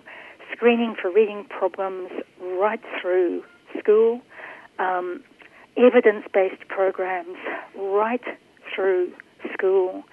screening 0.52 0.96
for 1.02 1.12
reading 1.12 1.46
problems 1.50 2.12
right 2.42 2.82
through 3.02 3.44
school, 3.80 4.22
um, 4.80 5.24
evidence-based 5.78 6.68
programs 6.68 7.38
right 7.78 8.24
through 8.74 9.12
school, 9.54 10.04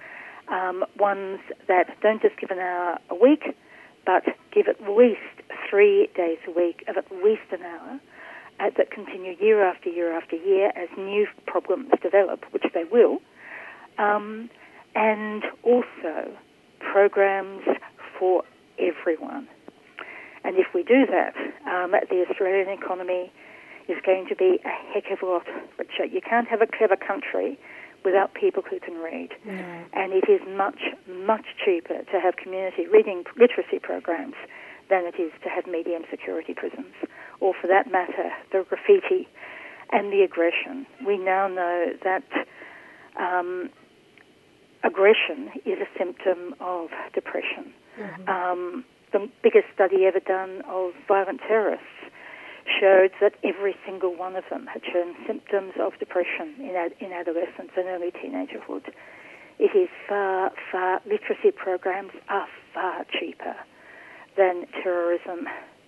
um, 0.49 0.83
ones 0.97 1.39
that 1.67 1.87
don't 2.01 2.21
just 2.21 2.37
give 2.39 2.51
an 2.51 2.59
hour 2.59 2.99
a 3.09 3.15
week, 3.15 3.55
but 4.05 4.23
give 4.53 4.67
at 4.67 4.81
least 4.81 5.19
three 5.69 6.09
days 6.15 6.37
a 6.47 6.51
week 6.51 6.83
of 6.87 6.97
at 6.97 7.05
least 7.23 7.51
an 7.51 7.63
hour 7.63 7.99
uh, 8.59 8.69
that 8.77 8.91
continue 8.91 9.35
year 9.39 9.63
after 9.63 9.89
year 9.89 10.15
after 10.15 10.35
year 10.35 10.71
as 10.75 10.89
new 10.97 11.27
problems 11.45 11.91
develop, 12.01 12.45
which 12.51 12.63
they 12.73 12.83
will, 12.83 13.19
um, 13.97 14.49
and 14.95 15.43
also 15.63 16.31
programs 16.79 17.63
for 18.19 18.43
everyone. 18.77 19.47
And 20.43 20.57
if 20.57 20.67
we 20.73 20.83
do 20.83 21.05
that, 21.07 21.35
um, 21.65 21.91
the 21.91 22.25
Australian 22.29 22.69
economy 22.69 23.31
is 23.87 23.97
going 24.05 24.27
to 24.29 24.35
be 24.35 24.59
a 24.65 24.93
heck 24.93 25.11
of 25.11 25.21
a 25.21 25.25
lot 25.25 25.47
richer. 25.77 26.05
You 26.05 26.21
can't 26.21 26.47
have 26.47 26.61
a 26.61 26.67
clever 26.67 26.95
country 26.95 27.57
without 28.03 28.33
people 28.33 28.63
who 28.69 28.79
can 28.79 28.95
read. 28.95 29.29
And 29.93 30.13
it 30.13 30.27
is 30.29 30.41
much, 30.55 30.79
much 31.07 31.45
cheaper 31.63 32.03
to 32.03 32.19
have 32.19 32.35
community 32.35 32.85
reading 32.87 33.23
literacy 33.37 33.79
programs 33.81 34.35
than 34.89 35.05
it 35.05 35.15
is 35.19 35.31
to 35.43 35.49
have 35.49 35.65
medium 35.65 36.03
security 36.11 36.53
prisons, 36.53 36.93
or 37.43 37.53
for 37.59 37.67
that 37.67 37.91
matter, 37.91 38.31
the 38.53 38.63
graffiti 38.69 39.27
and 39.91 40.13
the 40.13 40.21
aggression. 40.21 40.87
We 41.05 41.17
now 41.17 41.49
know 41.49 41.91
that 42.01 42.23
um, 43.19 43.69
aggression 44.81 45.51
is 45.65 45.77
a 45.83 45.89
symptom 45.97 46.55
of 46.61 46.87
depression. 47.13 47.73
Mm-hmm. 47.99 48.29
Um, 48.29 48.85
the 49.11 49.29
biggest 49.43 49.65
study 49.75 50.05
ever 50.05 50.21
done 50.21 50.61
of 50.69 50.93
violent 51.05 51.41
terrorists 51.45 51.85
showed 52.79 53.11
that 53.19 53.33
every 53.43 53.75
single 53.85 54.15
one 54.15 54.37
of 54.37 54.45
them 54.49 54.65
had 54.65 54.81
shown 54.85 55.13
symptoms 55.27 55.73
of 55.77 55.99
depression 55.99 56.55
in, 56.59 56.75
ad- 56.77 56.95
in 57.01 57.11
adolescence 57.11 57.75
and 57.75 57.87
early 57.87 58.11
teenagerhood. 58.11 58.87
It 59.59 59.75
is 59.75 59.89
far, 60.07 60.51
far, 60.71 61.01
literacy 61.05 61.51
programs 61.51 62.11
are 62.29 62.47
far 62.73 63.05
cheaper 63.19 63.55
than 64.37 64.65
terrorism 64.81 65.45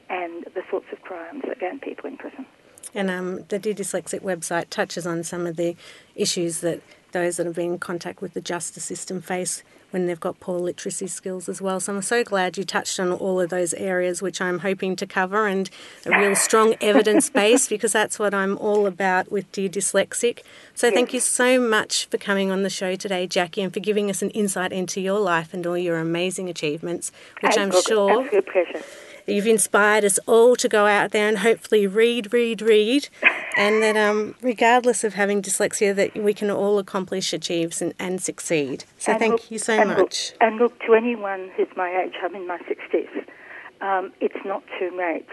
and 0.09 0.45
the 0.53 0.63
sorts 0.69 0.87
of 0.91 1.01
crimes 1.01 1.43
that 1.47 1.61
land 1.61 1.81
people 1.81 2.09
in 2.09 2.17
prison. 2.17 2.45
And 2.93 3.09
um, 3.09 3.43
the 3.49 3.59
Dear 3.59 3.73
Dyslexic 3.73 4.21
website 4.21 4.69
touches 4.69 5.05
on 5.05 5.23
some 5.23 5.45
of 5.45 5.57
the 5.57 5.75
issues 6.15 6.61
that 6.61 6.81
those 7.11 7.37
that 7.37 7.45
have 7.45 7.55
been 7.55 7.73
in 7.73 7.79
contact 7.79 8.21
with 8.21 8.33
the 8.33 8.41
justice 8.41 8.83
system 8.83 9.21
face 9.21 9.63
when 9.91 10.07
they've 10.07 10.19
got 10.19 10.37
poor 10.41 10.59
literacy 10.59 11.07
skills 11.07 11.47
as 11.47 11.61
well. 11.61 11.79
So 11.79 11.95
I'm 11.95 12.01
so 12.01 12.21
glad 12.21 12.57
you 12.57 12.65
touched 12.65 12.99
on 12.99 13.13
all 13.13 13.39
of 13.39 13.49
those 13.49 13.73
areas, 13.75 14.21
which 14.21 14.41
I'm 14.41 14.59
hoping 14.59 14.97
to 14.97 15.07
cover, 15.07 15.47
and 15.47 15.69
a 16.05 16.09
real 16.09 16.35
strong 16.47 16.75
evidence 16.81 17.29
base 17.29 17.69
because 17.69 17.93
that's 17.93 18.19
what 18.19 18.33
I'm 18.33 18.57
all 18.57 18.87
about 18.87 19.31
with 19.31 19.49
Dear 19.53 19.69
Dyslexic. 19.69 20.41
So 20.73 20.91
thank 20.91 21.13
you 21.13 21.21
so 21.21 21.59
much 21.59 22.07
for 22.07 22.17
coming 22.17 22.51
on 22.51 22.63
the 22.63 22.69
show 22.69 22.95
today, 22.95 23.25
Jackie, 23.25 23.61
and 23.61 23.73
for 23.73 23.79
giving 23.79 24.09
us 24.09 24.21
an 24.21 24.31
insight 24.31 24.73
into 24.73 24.99
your 24.99 25.19
life 25.19 25.53
and 25.53 25.65
all 25.65 25.77
your 25.77 25.97
amazing 25.97 26.49
achievements, 26.49 27.13
which 27.41 27.57
I'm 27.57 27.71
sure. 27.71 28.23
Absolute 28.23 28.47
pleasure. 28.47 28.83
You've 29.27 29.47
inspired 29.47 30.05
us 30.05 30.19
all 30.27 30.55
to 30.57 30.69
go 30.69 30.85
out 30.85 31.11
there 31.11 31.27
and 31.27 31.39
hopefully 31.39 31.87
read, 31.87 32.31
read, 32.31 32.61
read, 32.61 33.09
and 33.57 33.81
that 33.81 33.97
um, 33.97 34.35
regardless 34.41 35.03
of 35.03 35.15
having 35.15 35.41
dyslexia, 35.41 35.95
that 35.95 36.15
we 36.15 36.33
can 36.33 36.51
all 36.51 36.77
accomplish, 36.77 37.33
achieve, 37.33 37.75
and, 37.81 37.93
and 37.97 38.21
succeed. 38.21 38.85
So 38.99 39.13
and 39.13 39.19
thank 39.19 39.31
look, 39.31 39.51
you 39.51 39.57
so 39.57 39.73
and 39.73 39.89
much. 39.89 40.33
Look, 40.33 40.41
and 40.41 40.57
look, 40.57 40.79
to 40.81 40.93
anyone 40.93 41.49
who's 41.57 41.67
my 41.75 42.03
age, 42.03 42.13
I'm 42.21 42.35
in 42.35 42.47
my 42.47 42.59
60s, 42.59 43.25
um, 43.81 44.13
it's 44.21 44.45
not 44.45 44.63
too 44.79 44.95
late 44.95 45.27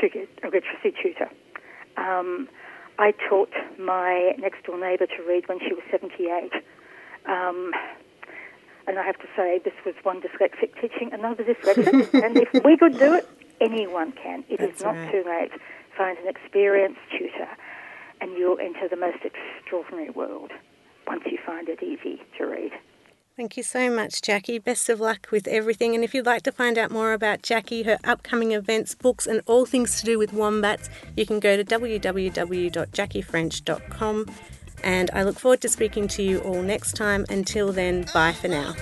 to 0.00 0.08
get 0.08 0.28
a 0.42 0.46
literacy 0.46 0.94
tutor. 1.00 1.30
Um, 1.96 2.48
I 2.98 3.12
taught 3.28 3.52
my 3.78 4.32
next 4.38 4.64
door 4.64 4.78
neighbour 4.78 5.06
to 5.06 5.22
read 5.26 5.48
when 5.48 5.60
she 5.60 5.72
was 5.72 5.82
78. 5.90 6.50
Um, 7.26 7.72
and 8.86 8.98
I 8.98 9.04
have 9.04 9.18
to 9.18 9.26
say, 9.36 9.60
this 9.64 9.74
was 9.84 9.94
one 10.02 10.20
dyslexic 10.20 10.80
teaching 10.80 11.12
another 11.12 11.44
dyslexic. 11.44 12.12
and 12.24 12.36
if 12.36 12.52
we 12.64 12.76
could 12.76 12.98
do 12.98 13.14
it, 13.14 13.28
anyone 13.60 14.12
can. 14.12 14.44
It 14.48 14.60
That's 14.60 14.78
is 14.78 14.84
not 14.84 14.96
right. 14.96 15.12
too 15.12 15.24
late. 15.26 15.52
Find 15.96 16.18
an 16.18 16.28
experienced 16.28 17.00
tutor, 17.10 17.48
and 18.20 18.36
you'll 18.36 18.58
enter 18.58 18.88
the 18.88 18.96
most 18.96 19.18
extraordinary 19.24 20.10
world 20.10 20.52
once 21.06 21.22
you 21.26 21.38
find 21.44 21.68
it 21.68 21.82
easy 21.82 22.22
to 22.38 22.46
read. 22.46 22.72
Thank 23.36 23.58
you 23.58 23.62
so 23.62 23.90
much, 23.90 24.22
Jackie. 24.22 24.58
Best 24.58 24.88
of 24.88 24.98
luck 24.98 25.28
with 25.30 25.46
everything. 25.46 25.94
And 25.94 26.02
if 26.02 26.14
you'd 26.14 26.24
like 26.24 26.42
to 26.44 26.52
find 26.52 26.78
out 26.78 26.90
more 26.90 27.12
about 27.12 27.42
Jackie, 27.42 27.82
her 27.82 27.98
upcoming 28.02 28.52
events, 28.52 28.94
books, 28.94 29.26
and 29.26 29.42
all 29.44 29.66
things 29.66 30.00
to 30.00 30.06
do 30.06 30.18
with 30.18 30.32
wombats, 30.32 30.88
you 31.18 31.26
can 31.26 31.38
go 31.38 31.54
to 31.54 31.62
www.jackiefrench.com 31.62 34.26
and 34.86 35.10
I 35.12 35.24
look 35.24 35.38
forward 35.38 35.60
to 35.62 35.68
speaking 35.68 36.06
to 36.08 36.22
you 36.22 36.38
all 36.38 36.62
next 36.62 36.92
time. 36.92 37.26
Until 37.28 37.72
then, 37.72 38.06
bye 38.14 38.32
for 38.32 38.46
now. 38.46 38.74